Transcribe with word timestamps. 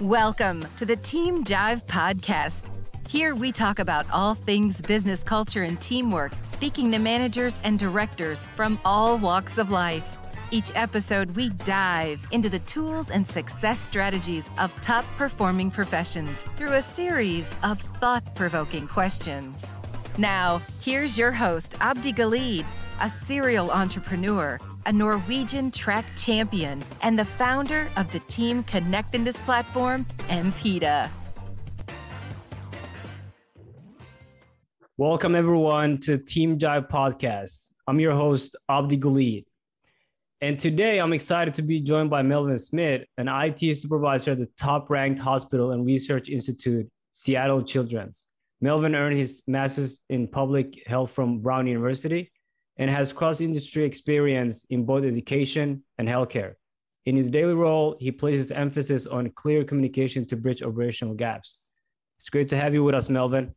Welcome 0.00 0.66
to 0.78 0.84
the 0.84 0.96
Team 0.96 1.44
Jive 1.44 1.84
Podcast. 1.84 2.64
Here 3.08 3.32
we 3.32 3.52
talk 3.52 3.78
about 3.78 4.06
all 4.12 4.34
things 4.34 4.80
business 4.80 5.22
culture 5.22 5.62
and 5.62 5.80
teamwork, 5.80 6.32
speaking 6.42 6.90
to 6.90 6.98
managers 6.98 7.56
and 7.62 7.78
directors 7.78 8.42
from 8.56 8.76
all 8.84 9.16
walks 9.18 9.56
of 9.56 9.70
life. 9.70 10.16
Each 10.50 10.72
episode, 10.74 11.30
we 11.36 11.50
dive 11.50 12.26
into 12.32 12.48
the 12.48 12.58
tools 12.60 13.10
and 13.10 13.24
success 13.24 13.78
strategies 13.78 14.48
of 14.58 14.74
top 14.80 15.04
performing 15.16 15.70
professions 15.70 16.38
through 16.56 16.72
a 16.72 16.82
series 16.82 17.48
of 17.62 17.80
thought 18.00 18.34
provoking 18.34 18.88
questions. 18.88 19.64
Now, 20.18 20.60
here's 20.80 21.16
your 21.16 21.30
host, 21.30 21.72
Abdi 21.80 22.12
Galid, 22.12 22.64
a 23.00 23.08
serial 23.08 23.70
entrepreneur, 23.70 24.58
a 24.86 24.92
Norwegian 24.92 25.70
track 25.70 26.04
champion, 26.16 26.82
and 27.02 27.18
the 27.18 27.24
founder 27.24 27.88
of 27.96 28.10
the 28.12 28.20
Team 28.20 28.62
Connectedness 28.64 29.36
platform, 29.38 30.06
MPETA. 30.28 31.08
Welcome, 34.96 35.34
everyone, 35.34 35.98
to 36.00 36.18
Team 36.18 36.58
Jive 36.58 36.88
Podcast. 36.88 37.70
I'm 37.88 37.98
your 37.98 38.14
host, 38.14 38.56
Abdi 38.68 38.96
Galid. 38.98 39.44
And 40.40 40.58
today 40.58 40.98
I'm 40.98 41.12
excited 41.12 41.54
to 41.54 41.62
be 41.62 41.80
joined 41.80 42.10
by 42.10 42.22
Melvin 42.22 42.58
Smith, 42.58 43.02
an 43.16 43.28
IT 43.28 43.76
supervisor 43.78 44.32
at 44.32 44.38
the 44.38 44.48
top 44.58 44.90
ranked 44.90 45.18
hospital 45.18 45.72
and 45.72 45.86
research 45.86 46.28
institute, 46.28 46.86
Seattle 47.12 47.62
Children's. 47.62 48.26
Melvin 48.60 48.94
earned 48.94 49.16
his 49.16 49.42
master's 49.46 50.02
in 50.10 50.28
public 50.28 50.86
health 50.86 51.12
from 51.12 51.40
Brown 51.40 51.66
University 51.66 52.30
and 52.78 52.90
has 52.90 53.12
cross 53.12 53.40
industry 53.40 53.84
experience 53.84 54.64
in 54.70 54.84
both 54.84 55.04
education 55.04 55.82
and 55.98 56.08
healthcare. 56.08 56.54
In 57.06 57.16
his 57.16 57.30
daily 57.30 57.54
role, 57.54 57.96
he 58.00 58.10
places 58.10 58.50
emphasis 58.50 59.06
on 59.06 59.30
clear 59.30 59.62
communication 59.64 60.26
to 60.26 60.36
bridge 60.36 60.62
operational 60.62 61.14
gaps. 61.14 61.60
It's 62.18 62.30
great 62.30 62.48
to 62.48 62.56
have 62.56 62.72
you 62.72 62.82
with 62.82 62.94
us, 62.94 63.08
Melvin. 63.08 63.54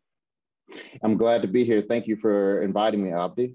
I'm 1.02 1.16
glad 1.18 1.42
to 1.44 1.48
be 1.48 1.64
here. 1.64 1.82
Thank 1.82 2.08
you 2.08 2.18
for 2.18 2.62
inviting 2.62 3.04
me, 3.04 3.14
Abdi. 3.14 3.54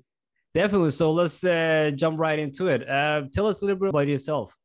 Definitely. 0.55 0.91
So 0.91 1.13
let's 1.13 1.45
uh, 1.45 1.91
jump 1.95 2.19
right 2.19 2.39
into 2.39 2.69
it. 2.69 2.89
Uh, 2.89 3.23
tell 3.33 3.47
us 3.47 3.63
a 3.63 3.67
little 3.67 3.79
bit 3.79 3.91
about 3.91 4.07
yourself. 4.07 4.57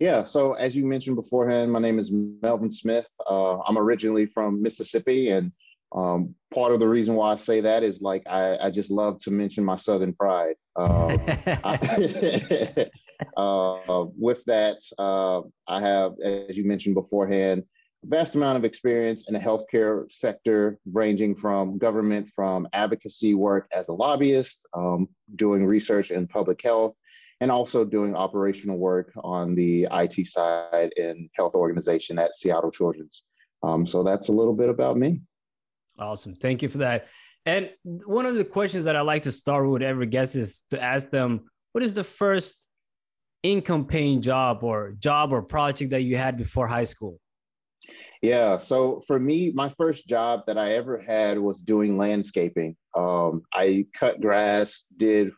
Yeah. 0.00 0.24
So 0.24 0.54
as 0.54 0.76
you 0.76 0.86
mentioned 0.86 1.16
beforehand, 1.16 1.70
my 1.70 1.78
name 1.78 1.98
is 1.98 2.12
Melvin 2.12 2.70
Smith. 2.70 3.06
Uh, 3.28 3.58
I'm 3.60 3.76
originally 3.76 4.26
from 4.26 4.62
Mississippi, 4.62 5.30
and 5.30 5.52
um, 5.94 6.34
part 6.52 6.72
of 6.72 6.80
the 6.80 6.88
reason 6.88 7.14
why 7.14 7.32
I 7.32 7.36
say 7.36 7.60
that 7.60 7.82
is 7.82 8.02
like 8.02 8.22
I, 8.26 8.58
I 8.58 8.70
just 8.70 8.90
love 8.90 9.18
to 9.20 9.30
mention 9.30 9.64
my 9.64 9.76
Southern 9.76 10.14
pride. 10.14 10.56
Um, 10.76 11.18
I, 11.46 12.88
uh, 13.36 14.06
with 14.16 14.44
that, 14.44 14.78
uh, 14.98 15.40
I 15.66 15.80
have, 15.80 16.12
as 16.22 16.56
you 16.56 16.66
mentioned 16.66 16.94
beforehand, 16.94 17.64
a 18.04 18.06
vast 18.06 18.36
amount 18.36 18.58
of 18.58 18.64
experience 18.64 19.28
in 19.28 19.34
the 19.34 19.40
healthcare 19.40 20.10
sector, 20.10 20.78
ranging 20.92 21.34
from 21.34 21.78
government, 21.78 22.28
from 22.34 22.68
advocacy 22.72 23.34
work 23.34 23.66
as 23.72 23.88
a 23.88 23.92
lobbyist, 23.92 24.68
um, 24.74 25.08
doing 25.36 25.66
research 25.66 26.10
in 26.10 26.26
public 26.26 26.62
health, 26.62 26.94
and 27.40 27.50
also 27.50 27.84
doing 27.84 28.14
operational 28.14 28.78
work 28.78 29.10
on 29.24 29.54
the 29.54 29.88
IT 29.90 30.26
side 30.26 30.92
in 30.96 31.28
health 31.34 31.54
organization 31.54 32.18
at 32.18 32.36
Seattle 32.36 32.70
Children's. 32.70 33.24
Um, 33.62 33.86
so 33.86 34.04
that's 34.04 34.28
a 34.28 34.32
little 34.32 34.54
bit 34.54 34.68
about 34.68 34.96
me. 34.96 35.20
Awesome. 35.98 36.34
Thank 36.34 36.62
you 36.62 36.68
for 36.68 36.78
that. 36.78 37.08
And 37.46 37.70
one 37.84 38.26
of 38.26 38.34
the 38.34 38.44
questions 38.44 38.84
that 38.84 38.96
I 38.96 39.00
like 39.00 39.22
to 39.22 39.32
start 39.32 39.68
with 39.68 39.82
every 39.82 40.06
guest 40.06 40.36
is 40.36 40.64
to 40.70 40.82
ask 40.82 41.10
them, 41.10 41.48
what 41.72 41.82
is 41.82 41.94
the 41.94 42.04
first 42.04 42.64
income 43.42 43.86
paying 43.86 44.20
job 44.20 44.62
or 44.62 44.94
job 44.98 45.32
or 45.32 45.42
project 45.42 45.90
that 45.90 46.02
you 46.02 46.16
had 46.16 46.36
before 46.36 46.68
high 46.68 46.84
school? 46.84 47.18
Yeah. 48.20 48.58
So 48.58 49.02
for 49.06 49.18
me, 49.18 49.52
my 49.54 49.72
first 49.78 50.08
job 50.08 50.42
that 50.46 50.58
I 50.58 50.72
ever 50.72 50.98
had 50.98 51.38
was 51.38 51.62
doing 51.62 51.96
landscaping. 51.96 52.76
Um, 52.96 53.42
I 53.54 53.86
cut 53.98 54.20
grass, 54.20 54.86
did 54.96 55.30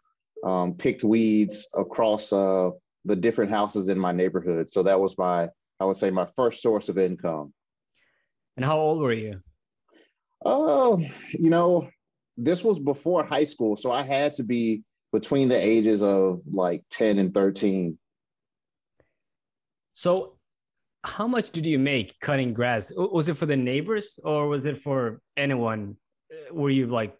um, 0.45 0.75
picked 0.75 1.05
weeds 1.05 1.69
across 1.75 2.33
uh, 2.33 2.71
the 3.05 3.17
different 3.17 3.51
houses 3.51 3.89
in 3.89 3.99
my 3.99 4.13
neighborhood. 4.13 4.69
So 4.69 4.83
that 4.83 4.99
was 4.99 5.17
my, 5.19 5.49
I 5.79 5.85
would 5.85 5.97
say, 5.97 6.11
my 6.11 6.27
first 6.35 6.63
source 6.63 6.89
of 6.89 6.99
income. 6.99 7.53
And 8.57 8.65
how 8.65 8.79
old 8.79 9.01
were 9.01 9.13
you? 9.13 9.41
Oh, 10.45 11.03
you 11.33 11.51
know, 11.51 11.89
this 12.37 12.65
was 12.65 12.79
before 12.79 13.25
high 13.25 13.45
school, 13.45 13.77
so 13.77 13.93
I 13.93 14.03
had 14.03 14.35
to 14.37 14.43
be 14.43 14.83
between 15.13 15.49
the 15.49 15.57
ages 15.57 16.03
of 16.03 16.41
like 16.51 16.85
10 16.91 17.19
and 17.19 17.35
13. 17.35 17.99
So, 19.93 20.37
how 21.05 21.27
much 21.27 21.51
did 21.51 21.67
you 21.67 21.79
make 21.79 22.19
cutting 22.21 22.55
grass? 22.55 22.93
Was 22.97 23.29
it 23.29 23.37
for 23.37 23.47
the 23.47 23.57
neighbors 23.57 24.19
or 24.23 24.49
was 24.49 24.67
it 24.67 24.79
for 24.79 25.21
anyone? 25.37 25.97
Uh, 26.31 26.55
were 26.55 26.71
you 26.71 26.87
like, 26.87 27.17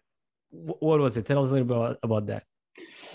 what 0.51 0.99
was 0.99 1.17
it? 1.17 1.25
Tell 1.25 1.39
us 1.39 1.49
a 1.49 1.53
little 1.53 1.67
bit 1.67 1.77
about, 1.77 1.97
about 2.03 2.27
that. 2.27 2.43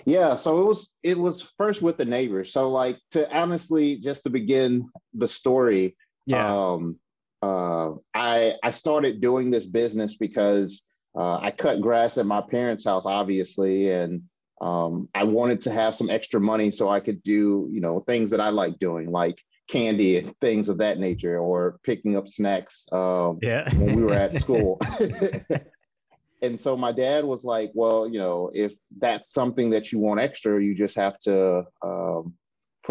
Yeah, 0.05 0.35
so 0.35 0.61
it 0.61 0.65
was 0.67 0.91
it 1.03 1.19
was 1.19 1.53
first 1.57 1.83
with 1.83 1.97
the 1.97 2.05
neighbors. 2.05 2.53
So 2.53 2.69
like 2.69 2.99
to 3.13 3.37
honestly 3.37 3.97
just 3.97 4.23
to 4.25 4.31
begin 4.31 4.89
the 5.15 5.27
story, 5.27 5.97
yeah. 6.27 6.47
um 6.47 6.99
uh, 7.43 7.93
I 8.15 8.55
I 8.63 8.71
started 8.71 9.21
doing 9.21 9.51
this 9.51 9.67
business 9.67 10.17
because 10.17 10.89
uh, 11.17 11.39
I 11.39 11.51
cut 11.51 11.81
grass 11.81 12.19
at 12.19 12.27
my 12.27 12.41
parents' 12.41 12.85
house, 12.85 13.07
obviously, 13.07 13.91
and 13.91 14.23
um, 14.61 15.09
I 15.15 15.25
wanted 15.25 15.61
to 15.63 15.73
have 15.73 15.95
some 15.95 16.11
extra 16.11 16.41
money 16.41 16.71
so 16.71 16.89
I 16.89 17.01
could 17.01 17.23
do 17.23 17.69
you 17.71 17.81
know 17.81 18.01
things 18.01 18.31
that 18.31 18.41
I 18.41 18.49
like 18.49 18.79
doing, 18.79 19.11
like 19.11 19.39
candy 19.69 20.19
and 20.19 20.39
things 20.41 20.69
of 20.69 20.79
that 20.79 20.99
nature, 20.99 21.39
or 21.39 21.79
picking 21.83 22.17
up 22.17 22.29
snacks 22.29 22.87
um, 22.93 23.39
yeah. 23.43 23.69
when 23.75 23.97
we 23.97 24.03
were 24.03 24.15
at 24.15 24.37
school. 24.41 24.81
and 26.43 26.59
so 26.59 26.77
my 26.77 26.93
dad 26.93 27.25
was 27.25 27.45
like, 27.45 27.71
"Well, 27.75 28.09
you 28.09 28.19
know, 28.19 28.51
if 28.55 28.75
that's 28.99 29.33
something 29.33 29.71
that 29.71 29.93
you 29.93 29.99
want 29.99 30.21
extra, 30.21 30.63
you 30.63 30.75
just 30.75 30.97
have 30.97 31.19
to 31.21 31.65
um, 31.83 32.35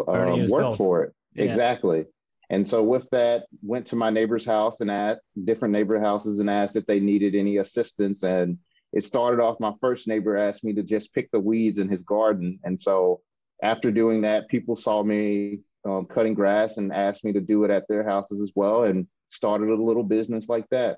um, 0.08 0.50
work 0.50 0.74
for 0.74 1.04
it." 1.04 1.14
Yeah. 1.34 1.46
Exactly. 1.46 2.06
And 2.50 2.68
so 2.68 2.84
with 2.84 3.10
that, 3.12 3.46
went 3.62 3.86
to 3.88 3.96
my 3.96 4.10
neighbor's 4.10 4.46
house 4.46 4.82
and 4.82 4.92
at 4.92 5.20
different 5.46 5.72
neighbor 5.72 6.00
houses 6.00 6.40
and 6.40 6.50
asked 6.50 6.76
if 6.76 6.86
they 6.86 7.00
needed 7.00 7.36
any 7.36 7.58
assistance. 7.58 8.24
And 8.24 8.58
it 8.94 9.04
started 9.04 9.42
off, 9.42 9.60
my 9.60 9.74
first 9.82 10.08
neighbor 10.08 10.38
asked 10.38 10.64
me 10.64 10.74
to 10.74 10.84
just 10.84 11.14
pick 11.14 11.32
the 11.32 11.40
weeds 11.40 11.80
in 11.80 11.90
his 11.90 12.04
garden. 12.04 12.60
And 12.64 12.80
so 12.80 13.22
after 13.64 13.92
doing 13.92 14.22
that, 14.22 14.48
people 14.48 14.76
saw 14.76 15.04
me 15.04 15.60
um, 15.86 16.06
cutting 16.06 16.34
grass 16.34 16.78
and 16.78 16.92
asked 16.94 17.24
me 17.24 17.34
to 17.34 17.42
do 17.42 17.64
it 17.64 17.72
at 17.72 17.88
their 17.88 18.04
houses 18.04 18.42
as 18.42 18.52
well 18.56 18.84
and 18.84 19.08
started 19.30 19.70
a 19.70 19.76
little 19.76 20.04
business 20.04 20.50
like 20.50 20.68
that. 20.70 20.98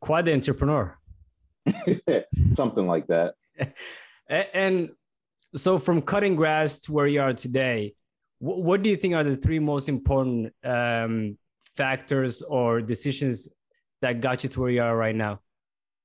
Quite 0.00 0.24
the 0.24 0.34
entrepreneur. 0.34 0.98
Something 2.52 2.86
like 2.86 3.06
that. 3.06 3.34
and 4.28 4.90
so 5.54 5.78
from 5.78 6.02
cutting 6.02 6.34
grass 6.34 6.80
to 6.80 6.92
where 6.92 7.06
you 7.06 7.20
are 7.20 7.32
today, 7.32 7.94
what 8.42 8.82
do 8.82 8.90
you 8.90 8.96
think 8.96 9.14
are 9.14 9.22
the 9.22 9.36
three 9.36 9.60
most 9.60 9.88
important 9.88 10.52
um, 10.64 11.38
factors 11.76 12.42
or 12.42 12.80
decisions 12.80 13.48
that 14.00 14.20
got 14.20 14.42
you 14.42 14.50
to 14.50 14.60
where 14.60 14.70
you 14.70 14.82
are 14.82 14.96
right 14.96 15.14
now? 15.14 15.38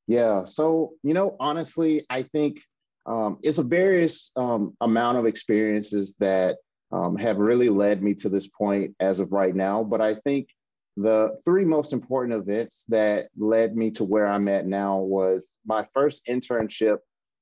Yeah. 0.08 0.46
So, 0.46 0.94
you 1.02 1.16
know, 1.16 1.36
honestly, 1.40 2.06
I 2.12 2.22
think 2.22 2.62
um, 3.08 3.40
it's 3.42 3.58
a 3.58 3.64
various 3.64 4.32
um, 4.36 4.78
amount 4.82 5.18
of 5.18 5.26
experiences 5.26 6.16
that 6.20 6.58
um, 6.92 7.18
have 7.18 7.38
really 7.38 7.70
led 7.70 8.04
me 8.04 8.14
to 8.14 8.30
this 8.30 8.48
point 8.48 8.96
as 9.00 9.20
of 9.20 9.32
right 9.32 9.56
now. 9.56 9.84
But 9.84 10.02
I 10.02 10.16
think 10.16 10.50
the 10.96 11.40
three 11.44 11.66
most 11.66 11.92
important 11.92 12.40
events 12.40 12.86
that 12.90 13.30
led 13.36 13.76
me 13.76 13.90
to 13.92 14.04
where 14.04 14.28
I'm 14.28 14.48
at 14.48 14.68
now 14.68 15.00
was 15.00 15.54
my 15.66 15.88
first 15.92 16.28
internship 16.28 16.98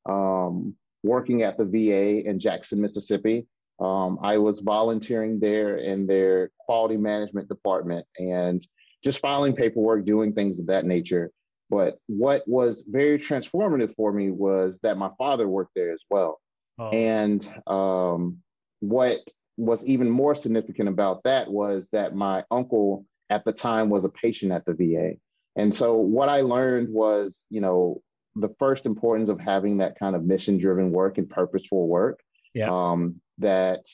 um, 0.08 0.74
working 1.04 1.44
at 1.44 1.58
the 1.58 1.66
VA 1.66 2.28
in 2.28 2.40
Jackson, 2.40 2.82
Mississippi. 2.82 3.46
Um, 3.80 4.20
I 4.22 4.38
was 4.38 4.62
volunteering 4.62 5.40
there 5.40 5.78
in 5.78 6.08
their 6.08 6.52
quality 6.60 6.98
management 6.98 7.50
department 7.50 8.06
and 8.18 8.62
just 9.04 9.20
filing 9.20 9.56
paperwork, 9.56 10.06
doing 10.06 10.34
things 10.34 10.60
of 10.60 10.68
that 10.68 10.86
nature. 10.86 11.32
But 11.70 11.98
what 12.08 12.48
was 12.48 12.86
very 12.88 13.20
transformative 13.20 13.96
for 13.96 14.14
me 14.14 14.32
was 14.32 14.80
that 14.84 14.98
my 14.98 15.10
father 15.18 15.48
worked 15.48 15.72
there 15.76 15.92
as 15.92 16.02
well. 16.10 16.40
Oh. 16.78 16.90
And 16.90 17.46
um, 17.68 18.38
what 18.80 19.20
was 19.58 19.86
even 19.86 20.10
more 20.10 20.36
significant 20.36 20.90
about 20.90 21.24
that 21.24 21.50
was 21.50 21.90
that 21.90 22.16
my 22.16 22.44
uncle 22.52 23.06
at 23.30 23.46
the 23.46 23.54
time 23.54 23.90
was 23.90 24.06
a 24.06 24.10
patient 24.10 24.52
at 24.52 24.66
the 24.66 24.74
VA. 24.74 25.14
And 25.56 25.74
so 25.74 25.98
what 25.98 26.30
I 26.30 26.42
learned 26.42 26.90
was, 26.90 27.48
you 27.50 27.62
know, 27.62 28.02
the 28.36 28.54
first 28.60 28.86
importance 28.86 29.30
of 29.30 29.40
having 29.40 29.78
that 29.78 29.98
kind 29.98 30.16
of 30.16 30.26
mission 30.26 30.58
driven 30.58 30.92
work 30.92 31.18
and 31.18 31.30
purposeful 31.30 31.88
work. 31.88 32.20
Yeah. 32.56 32.70
Um, 32.72 33.22
that 33.38 33.86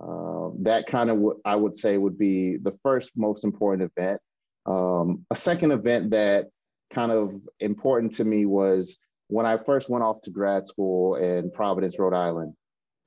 uh, 0.00 0.50
that 0.60 0.86
kind 0.86 1.10
of 1.10 1.16
w- 1.16 1.40
I 1.44 1.56
would 1.56 1.74
say 1.74 1.98
would 1.98 2.18
be 2.18 2.58
the 2.58 2.78
first 2.82 3.12
most 3.16 3.44
important 3.44 3.90
event. 3.96 4.20
Um, 4.66 5.26
a 5.30 5.36
second 5.36 5.72
event 5.72 6.10
that 6.10 6.46
kind 6.92 7.10
of 7.10 7.34
important 7.60 8.12
to 8.14 8.24
me 8.24 8.46
was 8.46 8.98
when 9.28 9.46
I 9.46 9.56
first 9.56 9.88
went 9.88 10.04
off 10.04 10.20
to 10.22 10.30
grad 10.30 10.66
school 10.68 11.16
in 11.16 11.50
Providence, 11.50 11.98
Rhode 11.98 12.14
Island. 12.14 12.54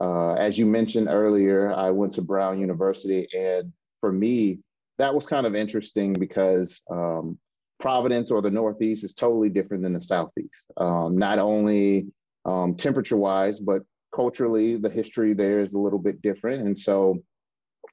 Uh, 0.02 0.34
as 0.34 0.58
you 0.58 0.66
mentioned 0.66 1.08
earlier, 1.10 1.74
I 1.74 1.92
went 1.92 2.14
to 2.14 2.22
Brown 2.22 2.60
University, 2.60 3.28
and 3.34 3.72
for 4.02 4.12
me, 4.12 4.60
that 4.98 5.14
was 5.14 5.26
kind 5.26 5.46
of 5.46 5.56
interesting 5.56 6.14
because 6.14 6.82
um, 6.90 7.38
Providence 7.80 8.32
or 8.32 8.42
the 8.42 8.52
Northeast 8.52 9.04
is 9.04 9.14
totally 9.14 9.50
different 9.50 9.84
than 9.84 9.94
the 9.94 10.02
Southeast. 10.02 10.72
Um, 10.78 11.18
not 11.18 11.40
only 11.40 12.08
um, 12.46 12.76
temperature 12.76 13.18
wise, 13.18 13.60
but 13.60 13.84
culturally, 14.14 14.78
the 14.78 14.90
history 14.90 15.34
there 15.34 15.60
is 15.60 15.74
a 15.74 15.80
little 15.80 16.00
bit 16.00 16.22
different. 16.22 16.62
And 16.62 16.78
so 16.78 17.22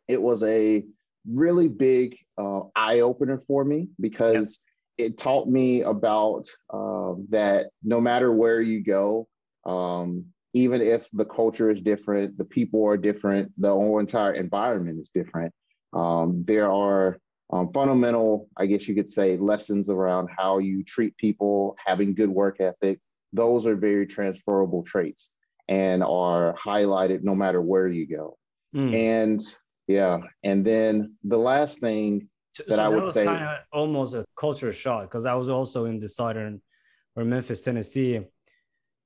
it 0.08 0.20
was 0.20 0.42
a 0.42 0.84
really 1.28 1.68
big 1.68 2.16
uh, 2.38 2.60
eye 2.76 3.00
opener 3.00 3.38
for 3.38 3.64
me 3.64 3.88
because 4.00 4.60
it 4.98 5.18
taught 5.18 5.48
me 5.48 5.82
about 5.82 6.46
uh, 6.72 7.14
that 7.30 7.68
no 7.82 8.00
matter 8.00 8.32
where 8.32 8.60
you 8.60 8.82
go, 8.82 9.26
um, 9.66 10.26
even 10.52 10.80
if 10.80 11.08
the 11.12 11.24
culture 11.24 11.70
is 11.70 11.80
different, 11.80 12.36
the 12.36 12.44
people 12.44 12.84
are 12.84 12.96
different, 12.96 13.52
the 13.56 13.68
whole 13.68 13.98
entire 13.98 14.32
environment 14.32 15.00
is 15.00 15.10
different. 15.10 15.52
Um, 15.92 16.44
there 16.46 16.70
are 16.70 17.18
um, 17.52 17.72
fundamental, 17.72 18.48
I 18.56 18.66
guess 18.66 18.86
you 18.86 18.94
could 18.94 19.10
say, 19.10 19.36
lessons 19.36 19.88
around 19.88 20.28
how 20.36 20.58
you 20.58 20.84
treat 20.84 21.16
people, 21.16 21.76
having 21.84 22.14
good 22.14 22.28
work 22.30 22.60
ethic. 22.60 23.00
Those 23.32 23.66
are 23.66 23.76
very 23.76 24.06
transferable 24.06 24.82
traits 24.82 25.32
and 25.70 26.02
are 26.02 26.54
highlighted 26.54 27.22
no 27.22 27.34
matter 27.34 27.62
where 27.62 27.88
you 27.88 28.06
go. 28.06 28.36
Mm. 28.74 28.94
And 28.94 29.40
yeah, 29.86 30.18
and 30.44 30.66
then 30.66 31.14
the 31.24 31.38
last 31.38 31.80
thing 31.80 32.28
that 32.68 32.76
so 32.76 32.84
I 32.84 32.88
would 32.88 33.08
say 33.08 33.24
kind 33.24 33.44
of 33.44 33.58
almost 33.72 34.14
a 34.14 34.26
culture 34.36 34.72
shock 34.72 35.04
because 35.04 35.24
I 35.26 35.34
was 35.34 35.48
also 35.48 35.86
in 35.86 35.98
the 35.98 36.08
southern 36.08 36.60
or 37.16 37.24
Memphis, 37.24 37.62
Tennessee, 37.62 38.20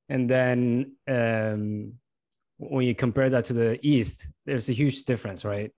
and 0.08 0.28
then 0.28 0.96
um, 1.06 1.92
when 2.56 2.86
you 2.86 2.94
compare 2.94 3.30
that 3.30 3.44
to 3.46 3.52
the 3.52 3.78
east, 3.82 4.28
there's 4.46 4.68
a 4.68 4.72
huge 4.72 5.04
difference, 5.04 5.44
right? 5.44 5.70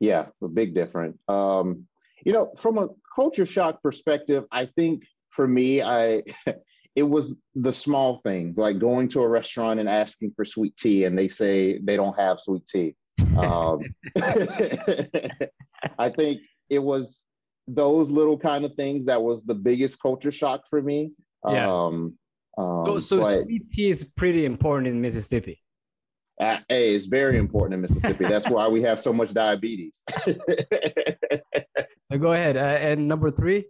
Yeah, 0.00 0.26
a 0.42 0.48
big 0.48 0.74
difference. 0.74 1.18
Um, 1.28 1.86
you 2.24 2.32
know, 2.32 2.52
from 2.58 2.78
a 2.78 2.88
culture 3.14 3.46
shock 3.46 3.82
perspective, 3.82 4.44
I 4.52 4.66
think 4.66 5.04
for 5.30 5.48
me, 5.48 5.82
I 5.82 6.22
it 6.94 7.04
was 7.04 7.38
the 7.54 7.72
small 7.72 8.20
things 8.22 8.58
like 8.58 8.78
going 8.78 9.08
to 9.08 9.20
a 9.22 9.28
restaurant 9.28 9.80
and 9.80 9.88
asking 9.88 10.32
for 10.36 10.44
sweet 10.44 10.76
tea, 10.76 11.04
and 11.04 11.18
they 11.18 11.28
say 11.28 11.78
they 11.78 11.96
don't 11.96 12.18
have 12.18 12.40
sweet 12.40 12.66
tea. 12.66 12.94
Um, 13.36 13.80
I 15.98 16.10
think 16.10 16.40
it 16.68 16.82
was 16.82 17.26
those 17.66 18.10
little 18.10 18.38
kind 18.38 18.64
of 18.64 18.74
things 18.74 19.06
that 19.06 19.22
was 19.22 19.44
the 19.44 19.54
biggest 19.54 20.02
culture 20.02 20.32
shock 20.32 20.62
for 20.68 20.82
me. 20.82 21.12
Yeah. 21.48 21.70
Um, 21.70 22.18
um, 22.58 22.84
so, 22.86 22.98
so 22.98 23.20
but, 23.20 23.44
sweet 23.44 23.70
tea 23.70 23.90
is 23.90 24.04
pretty 24.04 24.44
important 24.44 24.88
in 24.88 25.00
Mississippi. 25.00 25.62
Uh, 26.40 26.58
hey, 26.68 26.94
it's 26.94 27.06
very 27.06 27.38
important 27.38 27.74
in 27.74 27.80
Mississippi. 27.80 28.24
That's 28.24 28.48
why 28.48 28.66
we 28.68 28.82
have 28.82 29.00
so 29.00 29.12
much 29.12 29.32
diabetes. 29.32 30.04
so 30.24 30.34
go 32.18 32.32
ahead. 32.32 32.56
Uh, 32.56 32.60
and 32.60 33.08
number 33.08 33.30
three. 33.30 33.66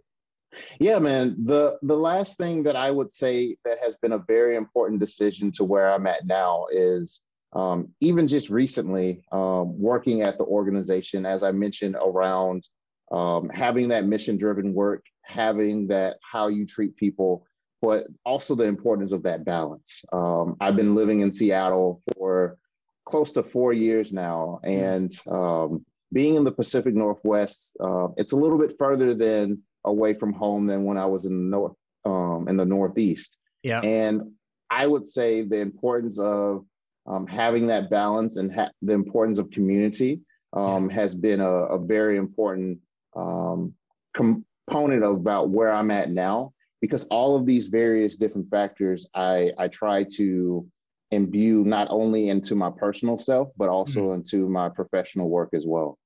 Yeah, 0.79 0.99
man. 0.99 1.35
The 1.43 1.77
the 1.81 1.97
last 1.97 2.37
thing 2.37 2.63
that 2.63 2.75
I 2.75 2.91
would 2.91 3.11
say 3.11 3.57
that 3.65 3.79
has 3.83 3.95
been 3.95 4.13
a 4.13 4.17
very 4.19 4.55
important 4.55 4.99
decision 4.99 5.51
to 5.53 5.63
where 5.63 5.91
I'm 5.91 6.07
at 6.07 6.25
now 6.25 6.65
is 6.71 7.21
um, 7.53 7.89
even 8.01 8.27
just 8.27 8.49
recently 8.49 9.23
um, 9.31 9.77
working 9.79 10.21
at 10.21 10.37
the 10.37 10.43
organization, 10.43 11.25
as 11.25 11.43
I 11.43 11.51
mentioned, 11.51 11.95
around 11.95 12.67
um, 13.11 13.49
having 13.49 13.89
that 13.89 14.05
mission 14.05 14.37
driven 14.37 14.73
work, 14.73 15.05
having 15.23 15.87
that 15.87 16.17
how 16.29 16.47
you 16.47 16.65
treat 16.65 16.95
people, 16.95 17.45
but 17.81 18.07
also 18.25 18.55
the 18.55 18.63
importance 18.63 19.11
of 19.11 19.23
that 19.23 19.45
balance. 19.45 20.03
Um, 20.11 20.55
I've 20.59 20.75
been 20.75 20.95
living 20.95 21.21
in 21.21 21.31
Seattle 21.31 22.01
for 22.15 22.57
close 23.05 23.33
to 23.33 23.43
four 23.43 23.73
years 23.73 24.13
now, 24.13 24.59
and 24.63 25.11
um, 25.29 25.85
being 26.11 26.35
in 26.35 26.43
the 26.43 26.51
Pacific 26.51 26.95
Northwest, 26.95 27.75
uh, 27.79 28.07
it's 28.17 28.31
a 28.31 28.37
little 28.37 28.57
bit 28.57 28.75
further 28.79 29.13
than 29.13 29.61
away 29.85 30.13
from 30.13 30.33
home 30.33 30.67
than 30.67 30.83
when 30.83 30.97
I 30.97 31.05
was 31.05 31.25
in 31.25 31.31
the 31.31 31.57
north 31.57 31.73
um, 32.05 32.47
in 32.47 32.57
the 32.57 32.65
Northeast. 32.65 33.37
Yeah, 33.63 33.79
and 33.81 34.33
I 34.69 34.87
would 34.87 35.05
say 35.05 35.41
the 35.41 35.59
importance 35.59 36.19
of 36.19 36.65
um, 37.05 37.27
having 37.27 37.67
that 37.67 37.89
balance 37.89 38.37
and 38.37 38.53
ha- 38.53 38.71
the 38.81 38.93
importance 38.93 39.37
of 39.37 39.51
community 39.51 40.21
um, 40.53 40.89
yeah. 40.89 40.95
has 40.95 41.15
been 41.15 41.41
a, 41.41 41.49
a 41.49 41.79
very 41.79 42.17
important 42.17 42.79
um, 43.15 43.73
component 44.13 45.03
of 45.03 45.15
about 45.15 45.49
where 45.49 45.71
I'm 45.71 45.91
at 45.91 46.11
now 46.11 46.53
because 46.81 47.05
all 47.07 47.35
of 47.35 47.45
these 47.45 47.67
various 47.67 48.15
different 48.15 48.49
factors 48.49 49.07
I, 49.15 49.51
I 49.57 49.67
try 49.67 50.05
to 50.15 50.67
imbue 51.11 51.63
not 51.63 51.87
only 51.89 52.29
into 52.29 52.55
my 52.55 52.71
personal 52.71 53.17
self 53.17 53.49
but 53.57 53.69
also 53.69 54.01
mm-hmm. 54.01 54.15
into 54.15 54.49
my 54.49 54.69
professional 54.69 55.29
work 55.29 55.49
as 55.53 55.65
well 55.65 55.97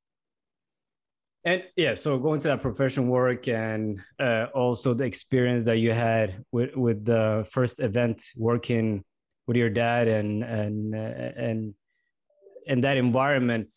and 1.44 1.64
yeah 1.76 1.94
so 1.94 2.18
going 2.18 2.40
to 2.40 2.48
that 2.50 2.62
professional 2.62 3.06
work 3.06 3.48
and 3.48 4.02
uh, 4.20 4.46
also 4.54 4.94
the 4.94 5.04
experience 5.04 5.64
that 5.64 5.78
you 5.78 5.92
had 5.92 6.44
with 6.52 6.76
with 6.76 7.06
the 7.06 7.46
first 7.50 7.80
event 7.80 8.24
working 8.36 9.04
with 9.48 9.56
your 9.56 9.70
dad 9.70 10.08
and 10.08 10.44
and 10.44 10.96
uh, 10.96 10.98
and 10.98 11.74
in 12.66 12.82
that 12.82 12.98
environment 12.98 13.68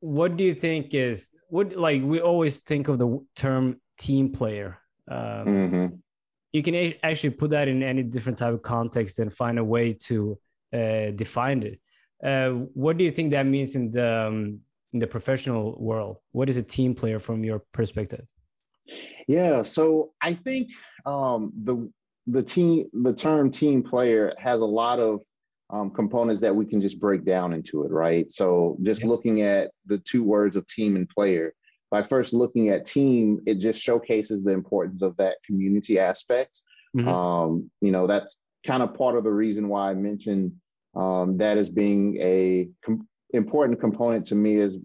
what 0.00 0.36
do 0.36 0.44
you 0.44 0.54
think 0.54 0.94
is 0.94 1.30
what 1.48 1.76
like 1.76 2.02
we 2.02 2.20
always 2.20 2.60
think 2.60 2.88
of 2.88 2.98
the 2.98 3.24
term 3.34 3.80
team 3.98 4.30
player 4.30 4.78
um, 5.10 5.46
mm-hmm. 5.46 5.86
you 6.52 6.62
can 6.62 6.74
a- 6.74 6.98
actually 7.02 7.30
put 7.30 7.50
that 7.50 7.68
in 7.68 7.82
any 7.82 8.02
different 8.02 8.38
type 8.38 8.52
of 8.52 8.62
context 8.62 9.18
and 9.18 9.32
find 9.32 9.58
a 9.58 9.64
way 9.64 9.92
to 9.92 10.38
uh, 10.72 11.10
define 11.16 11.62
it 11.62 11.80
uh, 12.24 12.50
what 12.74 12.98
do 12.98 13.04
you 13.04 13.10
think 13.10 13.30
that 13.30 13.46
means 13.46 13.74
in 13.74 13.90
the 13.90 14.26
um, 14.28 14.60
in 14.92 14.98
the 14.98 15.06
professional 15.06 15.76
world 15.78 16.16
what 16.32 16.48
is 16.48 16.56
a 16.56 16.62
team 16.62 16.94
player 16.94 17.18
from 17.18 17.44
your 17.44 17.60
perspective 17.72 18.24
yeah 19.28 19.62
so 19.62 20.12
i 20.20 20.34
think 20.34 20.68
um, 21.06 21.52
the 21.64 21.90
the 22.26 22.42
team 22.42 22.86
the 22.92 23.14
term 23.14 23.50
team 23.50 23.82
player 23.82 24.32
has 24.38 24.60
a 24.60 24.66
lot 24.66 24.98
of 24.98 25.20
um, 25.70 25.90
components 25.90 26.40
that 26.40 26.54
we 26.54 26.66
can 26.66 26.80
just 26.80 26.98
break 26.98 27.24
down 27.24 27.52
into 27.52 27.84
it 27.84 27.90
right 27.90 28.30
so 28.32 28.76
just 28.82 29.02
yeah. 29.02 29.08
looking 29.08 29.42
at 29.42 29.70
the 29.86 29.98
two 29.98 30.24
words 30.24 30.56
of 30.56 30.66
team 30.66 30.96
and 30.96 31.08
player 31.08 31.54
by 31.90 32.02
first 32.02 32.32
looking 32.34 32.68
at 32.68 32.84
team 32.84 33.40
it 33.46 33.56
just 33.56 33.80
showcases 33.80 34.42
the 34.42 34.52
importance 34.52 35.02
of 35.02 35.16
that 35.16 35.36
community 35.44 35.98
aspect 35.98 36.62
mm-hmm. 36.96 37.08
um, 37.08 37.70
you 37.80 37.92
know 37.92 38.06
that's 38.06 38.42
kind 38.66 38.82
of 38.82 38.94
part 38.94 39.16
of 39.16 39.24
the 39.24 39.32
reason 39.32 39.68
why 39.68 39.90
i 39.90 39.94
mentioned 39.94 40.52
um, 40.96 41.36
that 41.36 41.56
as 41.56 41.70
being 41.70 42.18
a 42.20 42.68
com- 42.84 43.06
important 43.34 43.80
component 43.80 44.24
to 44.26 44.34
me 44.34 44.56
is 44.56 44.78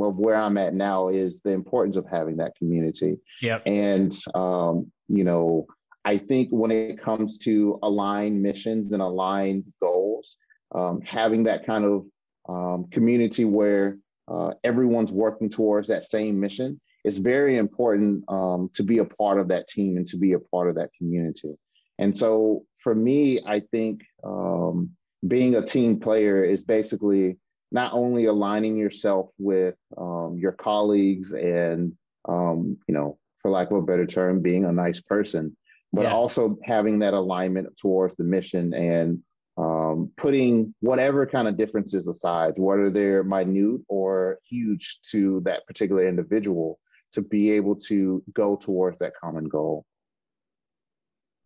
of 0.00 0.18
where 0.18 0.36
i'm 0.36 0.56
at 0.56 0.74
now 0.74 1.08
is 1.08 1.40
the 1.40 1.50
importance 1.50 1.96
of 1.96 2.06
having 2.10 2.36
that 2.36 2.54
community 2.56 3.16
yeah 3.42 3.58
and 3.66 4.16
um, 4.34 4.90
you 5.08 5.24
know 5.24 5.66
I 6.04 6.16
think 6.16 6.48
when 6.50 6.70
it 6.70 6.98
comes 6.98 7.38
to 7.38 7.78
aligned 7.82 8.42
missions 8.42 8.92
and 8.92 9.02
aligned 9.02 9.64
goals, 9.82 10.36
um, 10.74 11.00
having 11.02 11.42
that 11.44 11.66
kind 11.66 11.84
of 11.84 12.06
um, 12.48 12.86
community 12.90 13.44
where 13.44 13.98
uh, 14.28 14.54
everyone's 14.64 15.12
working 15.12 15.48
towards 15.48 15.88
that 15.88 16.04
same 16.04 16.40
mission 16.40 16.80
is 17.04 17.18
very 17.18 17.56
important 17.56 18.24
um, 18.28 18.70
to 18.74 18.82
be 18.82 18.98
a 18.98 19.04
part 19.04 19.38
of 19.38 19.48
that 19.48 19.66
team 19.68 19.96
and 19.96 20.06
to 20.06 20.16
be 20.16 20.32
a 20.32 20.38
part 20.38 20.68
of 20.68 20.76
that 20.76 20.90
community. 20.96 21.54
And 21.98 22.14
so 22.14 22.64
for 22.78 22.94
me, 22.94 23.40
I 23.46 23.60
think 23.60 24.02
um, 24.24 24.90
being 25.26 25.56
a 25.56 25.62
team 25.62 25.98
player 26.00 26.44
is 26.44 26.64
basically 26.64 27.36
not 27.72 27.92
only 27.92 28.26
aligning 28.26 28.76
yourself 28.76 29.30
with 29.38 29.76
um, 29.96 30.36
your 30.38 30.52
colleagues 30.52 31.32
and, 31.32 31.92
um, 32.28 32.76
you 32.88 32.94
know, 32.94 33.18
for 33.40 33.50
lack 33.50 33.70
of 33.70 33.78
a 33.78 33.82
better 33.82 34.06
term, 34.06 34.40
being 34.40 34.64
a 34.64 34.72
nice 34.72 35.00
person, 35.00 35.56
but 35.92 36.02
yeah. 36.02 36.12
also 36.12 36.58
having 36.64 36.98
that 36.98 37.14
alignment 37.14 37.68
towards 37.76 38.16
the 38.16 38.24
mission 38.24 38.74
and 38.74 39.22
um, 39.56 40.10
putting 40.16 40.74
whatever 40.80 41.26
kind 41.26 41.48
of 41.48 41.56
differences 41.56 42.08
aside, 42.08 42.54
whether 42.56 42.90
they're 42.90 43.24
minute 43.24 43.80
or 43.88 44.38
huge 44.48 45.00
to 45.10 45.40
that 45.44 45.66
particular 45.66 46.08
individual, 46.08 46.78
to 47.12 47.22
be 47.22 47.50
able 47.52 47.74
to 47.74 48.22
go 48.32 48.56
towards 48.56 48.98
that 48.98 49.12
common 49.20 49.44
goal. 49.44 49.84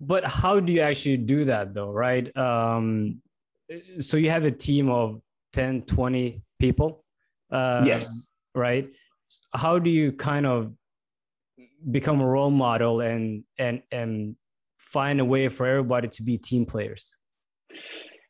But 0.01 0.25
how 0.25 0.61
do 0.61 0.73
you 0.73 0.81
actually 0.81 1.17
do 1.19 1.47
that 1.47 1.75
though, 1.75 1.91
right? 1.91 2.35
Um, 2.37 3.23
so 4.01 4.17
you 4.17 4.31
have 4.31 4.45
a 4.45 4.51
team 4.51 4.91
of 4.91 5.23
10, 5.55 5.83
20 5.83 6.43
people. 6.59 7.05
Uh, 7.51 7.83
yes. 7.85 8.29
Right. 8.55 8.89
How 9.55 9.79
do 9.79 9.89
you 9.89 10.13
kind 10.13 10.47
of 10.47 10.73
become 11.91 12.21
a 12.21 12.27
role 12.27 12.51
model 12.51 13.01
and 13.01 13.45
and 13.59 13.83
and 13.91 14.37
find 14.79 15.21
a 15.21 15.25
way 15.25 15.49
for 15.49 15.67
everybody 15.67 16.09
to 16.09 16.23
be 16.23 16.37
team 16.37 16.67
players? 16.67 17.15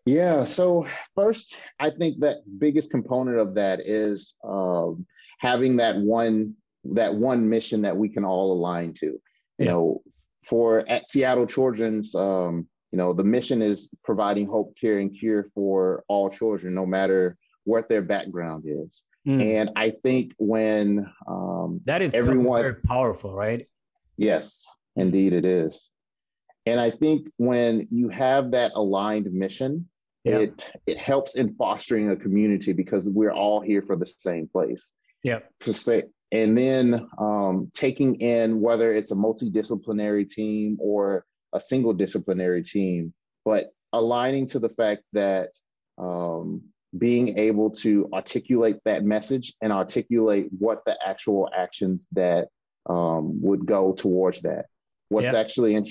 Yeah. 0.06 0.44
So 0.44 0.86
first, 1.14 1.60
I 1.80 1.90
think 1.90 2.20
that 2.20 2.38
biggest 2.58 2.90
component 2.90 3.38
of 3.38 3.54
that 3.54 3.80
is 3.80 4.34
um, 4.44 5.06
having 5.38 5.76
that 5.76 5.96
one 5.96 6.54
that 6.84 7.14
one 7.14 7.48
mission 7.48 7.82
that 7.82 7.96
we 7.96 8.08
can 8.08 8.24
all 8.24 8.52
align 8.52 8.92
to. 8.94 9.06
You 9.06 9.20
yeah. 9.58 9.70
know, 9.70 10.02
for 10.44 10.84
at 10.88 11.08
Seattle 11.08 11.46
Children's, 11.46 12.14
um, 12.14 12.68
you 12.94 12.98
know, 12.98 13.12
the 13.12 13.24
mission 13.24 13.60
is 13.60 13.90
providing 14.04 14.46
hope, 14.46 14.72
care, 14.80 15.00
and 15.00 15.12
cure 15.12 15.48
for 15.52 16.04
all 16.06 16.30
children, 16.30 16.76
no 16.76 16.86
matter 16.86 17.36
what 17.64 17.88
their 17.88 18.02
background 18.02 18.62
is. 18.68 19.02
Mm. 19.26 19.42
And 19.42 19.70
I 19.74 19.94
think 20.04 20.30
when 20.38 21.04
um, 21.26 21.80
that 21.86 22.02
is 22.02 22.14
everyone, 22.14 22.62
very 22.62 22.76
powerful, 22.76 23.34
right? 23.34 23.66
Yes, 24.16 24.64
indeed 24.94 25.32
it 25.32 25.44
is. 25.44 25.90
And 26.66 26.78
I 26.78 26.90
think 26.90 27.26
when 27.36 27.88
you 27.90 28.10
have 28.10 28.52
that 28.52 28.70
aligned 28.76 29.32
mission, 29.32 29.88
yeah. 30.22 30.38
it 30.38 30.72
it 30.86 30.96
helps 30.96 31.34
in 31.34 31.52
fostering 31.56 32.10
a 32.10 32.16
community 32.16 32.72
because 32.72 33.08
we're 33.08 33.32
all 33.32 33.60
here 33.60 33.82
for 33.82 33.96
the 33.96 34.06
same 34.06 34.46
place. 34.46 34.92
Yeah. 35.24 35.40
And 36.30 36.56
then 36.56 37.08
um, 37.18 37.72
taking 37.74 38.20
in 38.20 38.60
whether 38.60 38.94
it's 38.94 39.10
a 39.10 39.16
multidisciplinary 39.16 40.28
team 40.28 40.76
or 40.80 41.24
a 41.54 41.60
single 41.60 41.92
disciplinary 41.92 42.62
team, 42.62 43.14
but 43.44 43.70
aligning 43.92 44.46
to 44.46 44.58
the 44.58 44.68
fact 44.68 45.02
that 45.12 45.50
um, 45.98 46.62
being 46.98 47.38
able 47.38 47.70
to 47.70 48.08
articulate 48.12 48.78
that 48.84 49.04
message 49.04 49.54
and 49.62 49.72
articulate 49.72 50.48
what 50.58 50.84
the 50.84 50.96
actual 51.06 51.48
actions 51.56 52.08
that 52.12 52.48
um, 52.86 53.40
would 53.40 53.64
go 53.66 53.92
towards 53.92 54.42
that. 54.42 54.66
What's 55.08 55.32
yeah. 55.32 55.40
actually 55.40 55.74
in- 55.74 55.86